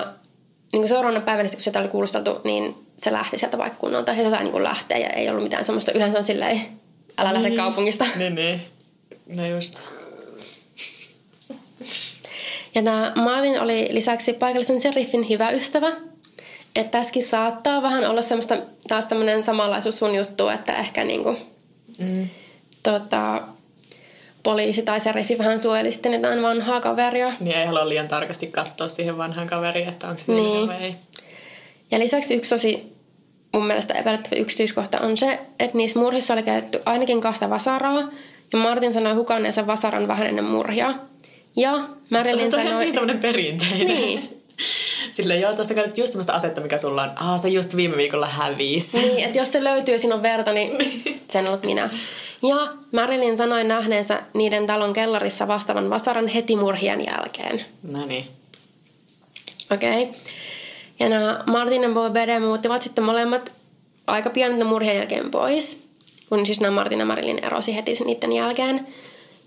[0.73, 4.31] niin kuin seuraavana päivänä, kun sitä oli kuulusteltu, niin se lähti sieltä paikkakunnalta ja se
[4.31, 6.61] sai niin kuin lähteä ja ei ollut mitään semmoista, yleensä on silleen,
[7.19, 8.05] älä lähde kaupungista.
[8.17, 8.61] Niin, niin.
[9.37, 9.79] No just.
[12.75, 15.93] Ja tämä Martin oli lisäksi paikallisen sheriffin hyvä ystävä.
[16.77, 21.37] Että tässäkin saattaa vähän olla semmoista, taas tämmöinen samanlaisuus sun juttu, että ehkä niinku,
[21.99, 22.29] Mm.
[22.83, 23.43] tota,
[24.47, 27.33] poliisi tai seriffi vähän suojeli sitten jotain vanhaa kaveria.
[27.41, 30.53] Niin ei halua liian tarkasti katsoa siihen vanhaan kaveriin, että onko se Niin.
[30.53, 30.69] niin.
[30.69, 30.95] vai ei.
[31.91, 32.93] Ja lisäksi yksi tosi
[33.55, 38.09] mun mielestä epäilyttävä yksityiskohta on se, että niissä murhissa oli käytetty ainakin kahta vasaraa.
[38.53, 40.95] Ja Martin sanoi hukanneensa vasaran vähän ennen murhia.
[41.57, 41.73] Ja
[42.11, 43.07] Marilyn Toi on sanoi...
[43.07, 43.87] niin perinteinen.
[43.87, 44.43] Niin.
[45.11, 47.13] Silleen, joo, tuossa käytät just semmoista asetta, mikä sulla on.
[47.17, 48.99] Ah, se just viime viikolla hävisi.
[48.99, 50.77] Niin, että jos se löytyy ja siinä on verta, niin
[51.33, 51.91] sen olet minä.
[52.43, 57.65] Ja Marilyn sanoi nähneensä niiden talon kellarissa vastaavan vasaran heti murhien jälkeen.
[57.83, 58.29] No niin.
[59.71, 60.03] Okei.
[60.03, 60.15] Okay.
[60.99, 63.53] Ja nämä Martin ja Bobede muuttivat sitten molemmat
[64.07, 65.79] aika pian niiden murhien jälkeen pois.
[66.29, 68.87] Kun siis nämä Martin ja Marilyn erosi heti sen niiden jälkeen.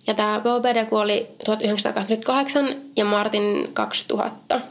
[0.07, 4.61] Ja tämä Bobede kuoli 1988 ja Martin 2000.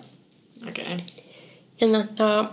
[0.68, 0.84] Okei.
[0.84, 0.98] Okay.
[1.80, 2.44] Ja tota,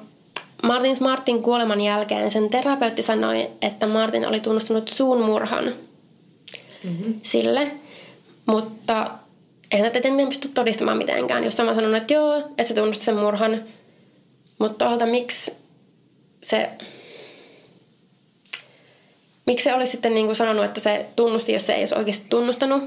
[0.65, 5.73] Martin Smartin kuoleman jälkeen sen terapeutti sanoi, että Martin oli tunnustanut suun murhan
[6.83, 7.19] mm-hmm.
[7.23, 7.71] sille,
[8.45, 9.11] mutta
[9.71, 11.43] eihän tätä ennen pysty todistamaan mitenkään.
[11.43, 13.63] Jos mä sanon, että joo, että se tunnusti sen murhan,
[14.59, 15.51] mutta toisaalta miksi
[16.41, 16.69] se...
[19.47, 22.25] Miksi se olisi sitten niin kuin sanonut, että se tunnusti, jos se ei olisi oikeasti
[22.29, 22.83] tunnustanut?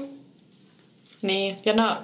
[1.21, 1.97] Niin, ja no,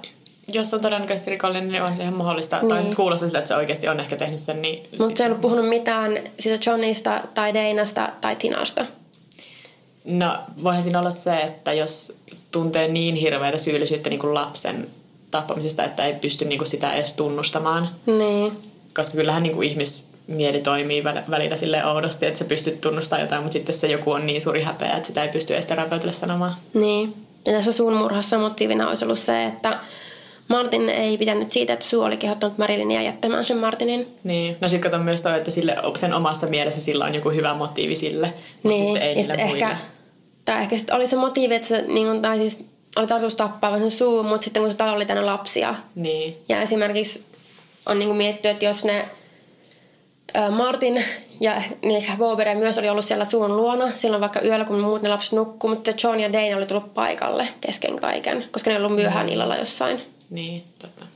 [0.52, 2.58] jos on todennäköisesti rikollinen, niin on se ihan mahdollista.
[2.58, 2.68] Niin.
[2.68, 4.88] Tai kuulostaa siltä, että se oikeasti on ehkä tehnyt sen, niin...
[4.98, 8.86] Mutta se ei ollut puhunut mitään siitä Johnista tai Deinasta tai Tinasta.
[10.04, 12.18] No, voihan siinä olla se, että jos
[12.52, 14.88] tuntee niin hirveätä syyllisyyttä niin kuin lapsen
[15.30, 17.88] tappamisesta, että ei pysty niin kuin sitä edes tunnustamaan.
[18.06, 18.52] Niin.
[18.94, 23.42] Koska kyllähän niin kuin ihmismieli toimii väl- välillä sille oudosti, että sä pystyt tunnustamaan jotain,
[23.42, 26.54] mutta sitten se joku on niin suuri häpeä, että sitä ei pysty edes terapeutille sanomaan.
[26.74, 27.14] Niin.
[27.46, 29.78] Ja tässä suun murhassa motiivina olisi ollut se, että
[30.48, 34.18] Martin ei pitänyt siitä, että suu oli kehottanut Marilynia jättämään sen Martinin.
[34.24, 34.56] Niin.
[34.60, 37.94] No sitten kato myös toi, että sille, sen omassa mielessä sillä on joku hyvä motiivi
[37.94, 38.84] sille, mutta Niin.
[38.84, 39.64] sitten ei ja sitten muille.
[39.64, 39.76] ehkä,
[40.44, 42.64] tai ehkä sitten oli se motiivi, että se, niin kuin, tai siis
[42.96, 45.74] oli tarkoitus tappaa vaan sen suu, mutta sitten kun se talo oli täynnä lapsia.
[45.94, 46.36] Niin.
[46.48, 47.24] Ja esimerkiksi
[47.86, 49.04] on niin mietitty, että jos ne
[50.36, 51.04] ä, Martin
[51.40, 55.02] ja niin ehkä Bobere myös oli ollut siellä suun luona silloin vaikka yöllä, kun muut
[55.02, 58.84] ne lapset nukkuu, mutta John ja Dane oli tullut paikalle kesken kaiken, koska ne oli
[58.84, 60.02] ollut myöhään illalla jossain.
[60.30, 61.06] Niin, totta.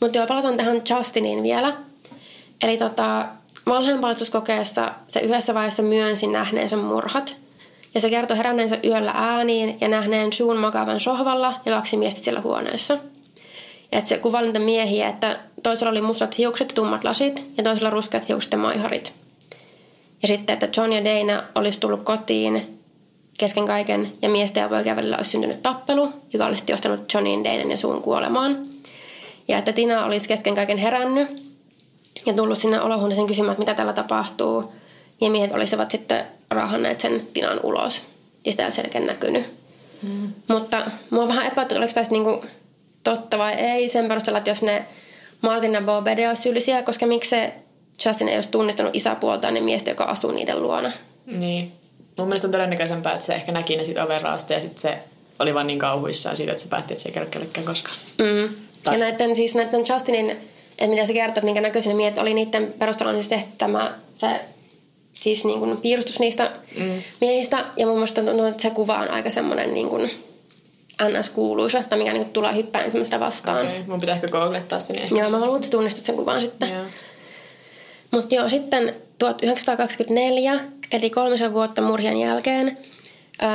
[0.00, 1.76] Mutta joo, palataan tähän Justiniin vielä.
[2.62, 3.26] Eli tota,
[3.66, 7.36] valheenpalautuskokeessa se yhdessä vaiheessa myönsi nähneensä murhat.
[7.94, 12.40] Ja se kertoi heränneensä yöllä ääniin ja nähneen Sean makavan sohvalla ja kaksi miestä siellä
[12.40, 12.94] huoneessa.
[13.92, 17.64] Ja että se kuvaili niitä miehiä, että toisella oli mustat hiukset ja tummat lasit ja
[17.64, 19.12] toisella ruskeat hiukset ja maiharit.
[20.22, 22.79] Ja sitten, että John ja Dana olisi tullut kotiin
[23.40, 27.70] kesken kaiken ja miesten ja poikien välillä olisi syntynyt tappelu, joka olisi johtanut Johnin, Danan
[27.70, 28.62] ja suun kuolemaan.
[29.48, 31.42] Ja että Tina olisi kesken kaiken herännyt
[32.26, 34.72] ja tullut sinne olohuoneeseen kysymään, että mitä täällä tapahtuu.
[35.20, 38.02] Ja miehet olisivat sitten raahanneet sen Tinan ulos.
[38.46, 39.46] Ja sitä ei ole näkynyt.
[40.02, 40.32] Mm.
[40.48, 42.44] Mutta mua vähän epäilty, oliko tässä niinku
[43.04, 44.84] totta vai ei sen perusteella, että jos ne
[45.42, 47.52] Martin ja Bobede olisi syyllisiä, koska miksi se
[48.04, 50.92] Justin ei olisi tunnistanut isäpuoltaan ne miestä, joka asuu niiden luona.
[51.26, 51.79] Niin.
[52.18, 54.98] Mun mielestä on todennäköisempää, että se ehkä näki ne sit ovenraosta ja sitten se
[55.38, 57.96] oli vaan niin kauhuissaan siitä, että se päätti, että se ei kerro kellekään koskaan.
[58.18, 58.54] Mm.
[58.82, 62.34] Tai- Ja näiden, siis näiden Justinin, että mitä se kertoo, että minkä näköisenä miehet oli
[62.34, 64.40] niiden perusteella niin siis tehty tämä, se
[65.14, 67.02] siis niin kuin piirustus niistä mm.
[67.20, 67.64] miehistä.
[67.76, 70.10] Ja mun mielestä tuntuu, että se kuva on aika semmoinen niin kuin
[71.02, 73.66] NS-kuuluisa, tai mikä niin tulee hyppään ensimmäisenä vastaan.
[73.66, 74.98] Okei, mun pitää ehkä googlettaa sen.
[74.98, 75.14] Ehkä.
[75.18, 76.70] Joo, mä luulen, että sä tunnistat sen kuvan sitten.
[76.74, 76.84] Joo.
[78.10, 80.60] Mutta joo, sitten 1924,
[80.92, 82.78] eli kolmisen vuotta murhien jälkeen,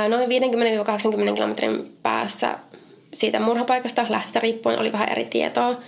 [0.08, 0.28] noin
[1.30, 2.58] 50-80 kilometrin päässä
[3.14, 5.78] siitä murhapaikasta lähtestä riippuen oli vähän eri tietoa.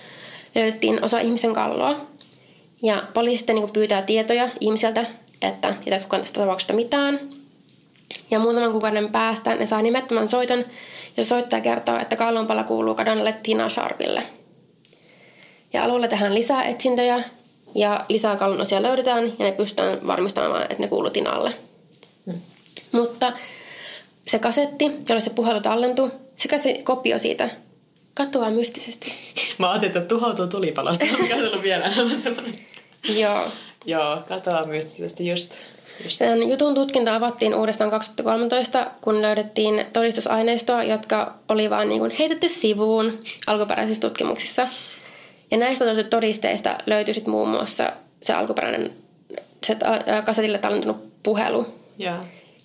[0.55, 2.07] Löydettiin osa ihmisen kalloa.
[2.82, 5.07] Ja poliisi sitten niin pyytää tietoja ihmiseltä,
[5.42, 7.20] että tietääkö kukaan tästä tapauksesta mitään.
[8.30, 10.64] Ja muutaman kuukauden päästä ne saa nimettömän soiton,
[11.16, 14.22] ja soittaja kertoo, että kallonpala kuuluu kadonneelle Tina Sharpille.
[15.72, 17.22] Ja alueella tehdään lisää etsintöjä
[17.79, 21.55] ja lisää kallon osia löydetään ja ne pystytään varmistamaan, että ne kuuluu Tinalle.
[22.93, 23.33] Mutta
[24.26, 27.51] se kasetti, jolle se puhelu tallentui, sekä se kopio siitä
[28.14, 29.12] katoaa mystisesti.
[29.59, 32.55] Mä ajattelin, että tuhoutuu tulipalosta, mikä on ollut vielä semmoinen.
[33.09, 33.45] Joo.
[33.87, 35.59] Joo, katoaa mystisesti just.
[36.05, 36.16] just.
[36.16, 42.49] Sen jutun tutkinta avattiin uudestaan 2013, kun löydettiin todistusaineistoa, jotka oli vaan niin kuin heitetty
[42.49, 44.68] sivuun alkuperäisissä tutkimuksissa.
[45.51, 47.92] Ja näistä todisteista löytyi sit muun muassa
[48.22, 48.90] se alkuperäinen
[49.66, 49.76] se
[50.09, 51.66] ä, kasetille tallentunut puhelu.
[51.99, 52.14] Joo.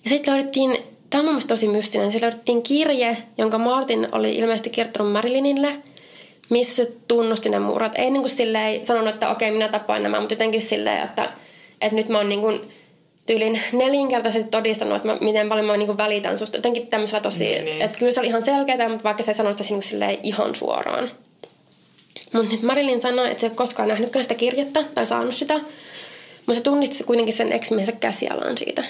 [0.04, 0.78] Ja sitten löydettiin,
[1.10, 5.68] tämä on mun mielestä tosi mystinen, se löydettiin kirje, jonka Martin oli ilmeisesti kirjoittanut Marilinille,
[6.50, 7.92] missä se tunnusti ne murhat.
[7.94, 11.32] Ei niin kuin silleen sanonut, että okei, minä tapoin nämä, mutta jotenkin silleen, että,
[11.80, 12.60] että nyt mä oon niin kuin
[13.26, 16.58] tyylin nelinkertaisesti todistanut, että mä, miten paljon mä niin kuin välitän susta.
[16.58, 17.82] Jotenkin tämmöisellä tosi, Niin, niin.
[17.82, 20.18] että kyllä se oli ihan selkeää, mutta vaikka se ei sanonut sitä niin kuin silleen
[20.22, 21.10] ihan suoraan.
[22.34, 25.54] Mutta nyt Marilyn sanoi, että se ei ole koskaan nähnytkään sitä kirjettä tai saanut sitä.
[25.54, 28.84] Mutta se tunnisti kuitenkin sen ex-miehensä käsialan siitä.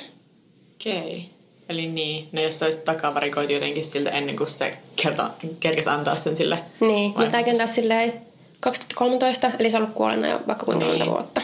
[0.81, 1.31] Okei.
[1.69, 5.31] Eli niin, no jos se olisi takavarikoitu jotenkin siltä ennen kuin se kerta,
[5.61, 8.13] kerkesi antaa sen sille Niin, mutta tämäkin taas silleen
[8.61, 11.13] 2013, eli se on ollut kuolleena jo vaikka kuinka monta Niin.
[11.13, 11.41] vuotta.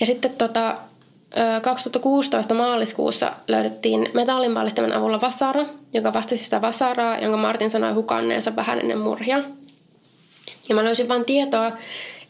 [0.00, 0.76] Ja sitten tota,
[1.38, 8.56] ö, 2016 maaliskuussa löydettiin metallinpallistimen avulla vasara, joka vastasi sitä vasaraa, jonka Martin sanoi hukanneensa
[8.56, 9.38] vähän ennen murhia.
[10.68, 11.66] Ja mä löysin vain tietoa,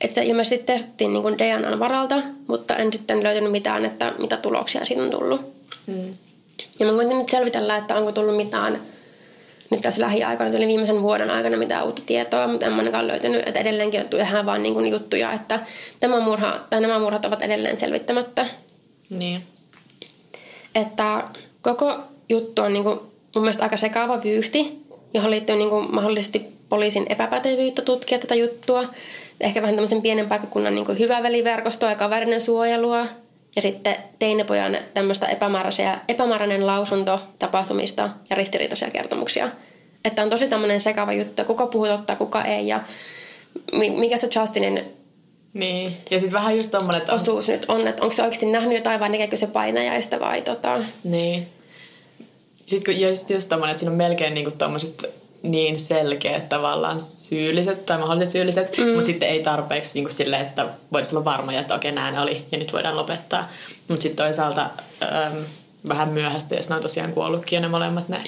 [0.00, 4.84] että sitä ilmeisesti testattiin niin DNAn varalta, mutta en sitten löytänyt mitään, että mitä tuloksia
[4.84, 5.40] siitä on tullut.
[5.86, 6.14] Mm.
[6.80, 8.80] Ja mä koitin nyt selvitellä, että onko tullut mitään
[9.70, 13.60] nyt tässä lähiaikana, tuli viimeisen vuoden aikana mitään uutta tietoa, mutta en ainakaan löytänyt, että
[13.60, 15.60] edelleenkin tehdään vaan niin kuin juttuja, että
[16.00, 18.46] tämä murha, tai nämä murhat ovat edelleen selvittämättä.
[19.10, 19.42] Niin.
[20.74, 21.28] Että
[21.62, 23.00] koko juttu on niin kuin
[23.34, 24.82] mun mielestä aika sekaava vyyhti,
[25.14, 28.84] johon liittyy niin kuin mahdollisesti poliisin epäpätevyyttä tutkia tätä juttua.
[29.40, 33.06] Ehkä vähän tämmöisen pienen paikkakunnan niin kuin hyväveliverkostoa ja kaverinen suojelua.
[33.56, 35.26] Ja sitten teinipojan tämmöistä
[36.08, 39.50] epämääräinen lausunto tapahtumista ja ristiriitaisia kertomuksia.
[40.04, 42.80] Että on tosi tämmöinen sekava juttu, kuka puhuu totta, kuka ei ja
[43.72, 44.82] mi- mikä se Justinin
[45.54, 45.96] Niin.
[46.10, 48.74] Ja siis vähän just tommonen, että on, osuus nyt on, että onko se oikeasti nähnyt
[48.74, 50.78] jotain vai näkeekö se painajaista vai tota...
[51.04, 51.48] Niin.
[52.62, 55.10] Sitten kun, ja sit just tommonen, että siinä on melkein niinku tommoset
[55.42, 58.88] niin selkeät tavallaan syylliset tai mahdolliset syylliset, mm.
[58.88, 62.44] mutta sitten ei tarpeeksi niinku sille, että voisi olla varma, että okei, nämä ne oli
[62.52, 63.48] ja nyt voidaan lopettaa.
[63.88, 64.70] Mutta sitten toisaalta
[65.02, 65.44] äm,
[65.88, 68.24] vähän myöhäistä, jos ne on tosiaan kuollutkin jo ne molemmat ne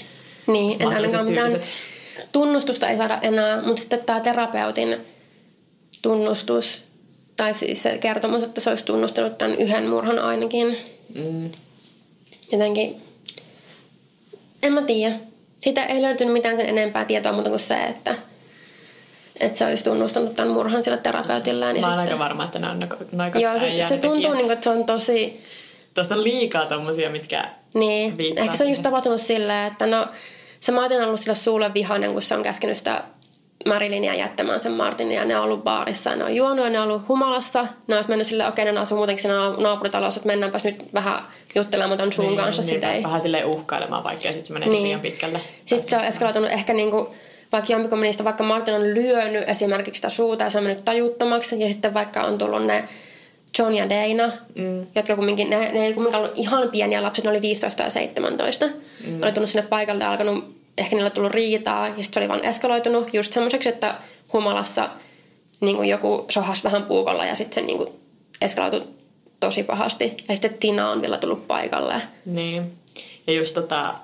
[0.47, 1.73] Niin, mahdolliset ainakaan mitään syylliset.
[2.33, 4.97] tunnustusta ei saada enää, mutta sitten tämä terapeutin
[6.03, 6.85] tunnustus,
[7.37, 10.79] tai siis se kertomus, että se olisi tunnustanut tämän yhden murhan ainakin.
[11.15, 11.51] Mm.
[12.53, 13.03] Jotenkin,
[14.65, 15.15] en mä tiedä.
[15.59, 18.15] Sitä ei löytynyt mitään sen enempää tietoa muuta kuin se, että,
[19.41, 21.77] että se olisi tunnustanut tämän murhan sillä terapeutillaan.
[21.77, 23.97] Ja Mä oon sitten, aika varma, että ne on no- noin kaksi Joo, se, se
[23.99, 25.45] tuntuu, niin kuin, että se on tosi...
[25.95, 27.45] Tuossa on liikaa tommosia, mitkä
[27.75, 28.83] Niin, ehkä se on just siihen.
[28.83, 30.07] tapahtunut silleen, että no
[30.61, 33.05] se Martin on ollut sille suulle vihainen, kun se on käskenyt sitä
[33.67, 36.81] Marilynia jättämään sen Martinin ja ne on ollut baarissa ja ne on juonut ja ne
[36.81, 37.67] on ollut humalassa.
[37.87, 41.19] Ne olisi mennyt silleen, okei ne asuu muutenkin siinä na- naapuritalossa, että mennäänpäs nyt vähän
[41.55, 43.03] juttelemaan ton sun kanssa niin, silleen.
[43.03, 44.83] vähän silleen uhkailemaan, vaikka sitten se menee niin.
[44.83, 45.41] liian pitkälle.
[45.67, 47.15] Sitten se on eskaloitunut ehkä niinku,
[47.53, 51.61] vaikka jompikumpi niistä, vaikka Martin on lyönyt esimerkiksi sitä suuta ja se on mennyt tajuttomaksi.
[51.61, 52.85] Ja sitten vaikka on tullut ne
[53.59, 54.87] John ja Dana, mm.
[54.95, 58.67] jotka kumminkin, ne, ne ei kumminkaan ollut ihan pieniä lapset, ne oli 15 ja 17.
[59.07, 59.23] Mm.
[59.23, 62.45] Oli tullut sinne paikalle ja alkanut, ehkä niillä tullut riitaa ja sitten se oli vaan
[62.45, 63.95] eskaloitunut just semmoiseksi, että
[64.33, 64.91] humalassa
[65.61, 67.91] niin kuin joku sohas vähän puukolla ja sitten se niin kuin
[68.41, 68.83] eskaloitui
[69.45, 70.17] tosi pahasti.
[70.29, 71.95] Ja sitten Tina on vielä tullut paikalle.
[72.27, 72.73] Niin.
[73.27, 73.95] Ja just tota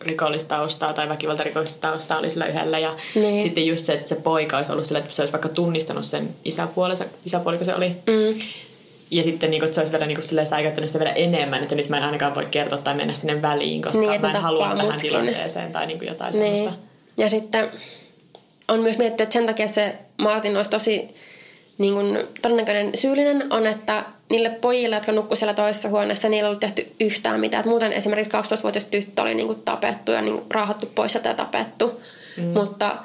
[0.00, 2.78] rikollistaustaa tai väkivaltarikollista oli sillä yhdellä.
[2.78, 3.42] Ja Niin.
[3.42, 6.28] sitten just se, että se poika olisi ollut sillä, että se olisi vaikka tunnistanut sen
[6.44, 7.88] isäpuolensa, isäpuoliko se oli.
[7.88, 8.38] Mm.
[9.10, 11.74] Ja sitten niin kuin, että se olisi vielä niin kuin, säikäyttänyt sitä vielä enemmän, että
[11.74, 14.38] nyt mä en ainakaan voi kertoa tai mennä sinne väliin, koska Niin, mä en ne
[14.38, 15.10] halua tappaa tähän mutkin.
[15.10, 16.44] tilanteeseen tai niin kuin jotain Niin.
[16.58, 16.80] semmoista.
[17.16, 17.68] Ja sitten
[18.68, 21.08] on myös mietitty, että sen takia se Martin olisi tosi
[21.78, 26.48] niin kuin, todennäköinen syyllinen on, että niille pojille, jotka nukku siellä toisessa huoneessa, niillä ei
[26.48, 27.60] ollut tehty yhtään mitään.
[27.60, 31.28] Et muuten esimerkiksi 12-vuotias tyttö oli niin kuin, tapettu ja niin kuin, raahattu pois sieltä
[31.28, 32.00] ja tapettu.
[32.36, 32.44] Mm.
[32.44, 32.96] Mutta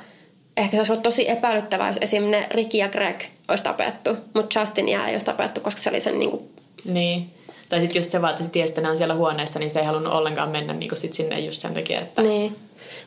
[0.57, 2.23] ehkä se olisi ollut tosi epäilyttävää, jos esim.
[2.23, 6.19] ne Ricky ja Greg olisi tapettu, mutta Justin ei olisi tapettu, koska se oli sen
[6.19, 6.49] niin kuin,
[6.85, 7.29] Niin.
[7.69, 9.79] Tai sitten just se vaan, että se tiesi, että ne on siellä huoneessa, niin se
[9.79, 12.21] ei halunnut ollenkaan mennä niin kuin sit sinne just sen takia, että...
[12.21, 12.55] Niin.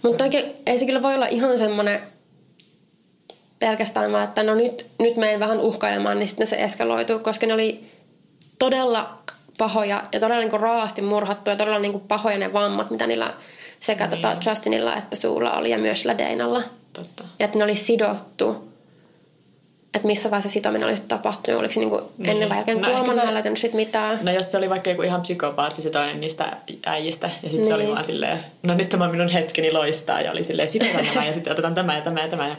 [0.03, 2.01] Mutta oikein ei se kyllä voi olla ihan semmoinen
[3.59, 7.55] pelkästään vaan, että no nyt, nyt menen vähän uhkailemaan, niin sitten se eskaloituu, koska ne
[7.55, 7.91] oli
[8.59, 9.19] todella
[9.59, 13.35] pahoja ja todella niin raasti murhattu ja todella niin pahoja ne vammat, mitä niillä
[13.81, 14.11] sekä Niin.
[14.23, 16.63] tota Justinilla että Suulla oli ja myös sillä Deinalla.
[16.93, 17.25] Totta.
[17.39, 18.67] Ja että ne oli sidottu.
[19.95, 22.31] Että missä vaiheessa sitominen olisi tapahtunut, oliko se niin Niin.
[22.31, 24.19] ennen vai jälkeen No kuoleman, mä löytänyt sit mitään.
[24.23, 27.75] No jos se oli vaikka joku ihan psykopaatti se toinen niistä äijistä, ja sitten se
[27.75, 27.93] oli Niin.
[27.95, 31.53] vaan silleen, no nyt tämä minun hetkeni loistaa, ja oli silleen, sidotaan nämä, ja sitten
[31.53, 32.49] otetaan tämä ja tämä ja tämä.
[32.49, 32.57] Ja...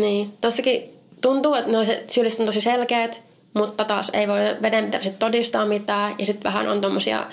[0.00, 0.82] Niin, tossakin
[1.20, 3.22] tuntuu, että no se syylliset on tosi selkeät,
[3.54, 7.24] mutta taas ei voi vedenpitävästi todistaa mitään ja sitten vähän on tommosia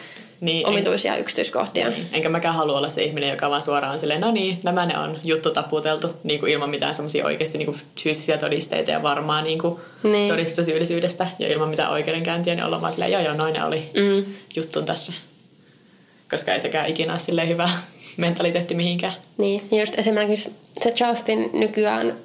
[0.42, 1.90] Niin, omituisia yksityiskohtia.
[1.90, 2.08] Niin.
[2.14, 4.98] Enkä mäkään halua olla se ihminen, joka vaan suoraan on silleen, no niin, nämä ne
[5.00, 9.42] on juttu taputeltu, niin kuin ilman mitään semmoisia oikeasti niin kuin fyysisiä todisteita ja varmaa
[9.42, 10.30] niin kuin Niin.
[10.30, 13.90] todistusta syyllisyydestä ja ilman mitään oikeudenkäyntiä, niin olla vaan silleen, joo joo, noin ne oli
[13.94, 14.26] Mm.
[14.56, 15.14] juttun tässä.
[16.32, 17.70] Koska ei sekään ikinä ole silleen hyvä
[18.18, 19.14] mentaliteetti mihinkään.
[19.38, 20.52] Niin, ja just esimerkiksi
[20.84, 22.18] se Justin nykyään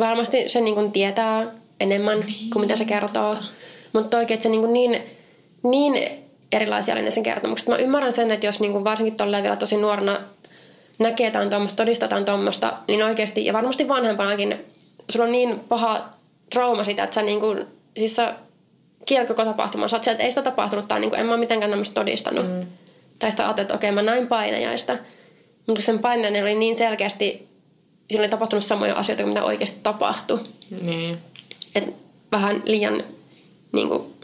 [0.00, 1.46] varmasti se niin kuin tietää
[1.80, 3.36] enemmän niin, kuin mitä se kertoo.
[3.92, 5.02] Mutta oikein, että se niin, kuin niin,
[5.62, 7.68] niin erilaisia oli ne sen kertomukset.
[7.68, 10.20] Mä ymmärrän sen, että jos niin kuin varsinkin tolleen vielä tosi nuorena
[10.98, 14.64] näkee jotain tuommoista, todistetaan tuommoista, niin oikeasti, ja varmasti vanhempanakin,
[15.10, 16.10] sulla on niin paha
[16.52, 17.66] trauma siitä, että sä niin kuin,
[17.96, 18.34] siis sä
[19.06, 19.88] kielät koko tapahtuman.
[19.88, 21.94] Sä oot sieltä, että ei sitä tapahtunut, tai niin kuin, en mä ole mitenkään tämmöistä
[21.94, 22.46] todistanut.
[22.46, 22.66] Mm.
[23.18, 24.98] Tai sitä ajattelet, että okei, mä näin painajaista.
[25.66, 27.48] Mutta sen painajainen oli niin selkeästi,
[28.08, 30.40] siinä oli tapahtunut samoja asioita kuin mitä oikeasti tapahtui.
[30.82, 31.18] Niin.
[31.74, 31.96] Et
[32.32, 33.02] vähän liian
[33.72, 34.14] niin kuin,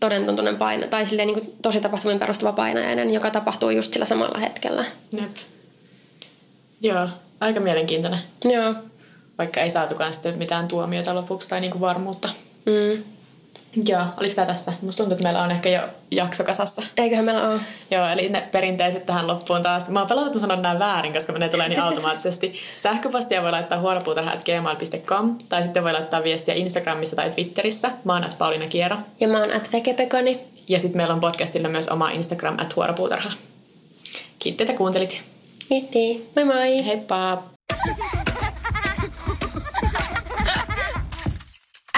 [0.00, 4.38] todentuntunen paina, tai silleen, niin kuin, tosi tapahtumiin perustuva painajainen, joka tapahtuu just sillä samalla
[4.38, 4.84] hetkellä.
[5.12, 5.36] Jep.
[6.80, 7.08] Joo,
[7.40, 8.20] aika mielenkiintoinen.
[8.44, 8.74] Joo.
[9.38, 12.28] Vaikka ei saatukaan sitten mitään tuomiota lopuksi tai niinku varmuutta.
[12.66, 13.04] Mm.
[13.86, 14.72] Joo, oliko tämä tässä?
[14.82, 16.82] Musta tuntuu, että meillä on ehkä jo jakso kasassa.
[16.96, 17.60] Eiköhän meillä ole.
[17.90, 19.88] Joo, eli ne perinteiset tähän loppuun taas.
[19.88, 22.54] Mä oon pelannut, että mä sanon nämä väärin, koska ne tulee niin automaattisesti.
[22.76, 27.90] Sähköpostia voi laittaa huoropuutarha.gmail.com tai sitten voi laittaa viestiä Instagramissa tai Twitterissä.
[28.04, 28.96] Mä oon at Pauliina Kiero.
[29.20, 30.40] Ja mä oon at Vekepekoni.
[30.68, 33.32] Ja sitten meillä on podcastilla myös oma Instagram at huoropuutarha.
[34.38, 35.22] Kiitti, että kuuntelit.
[35.68, 36.30] Kiitti.
[36.36, 36.86] Moi moi.
[36.86, 37.42] Heippa!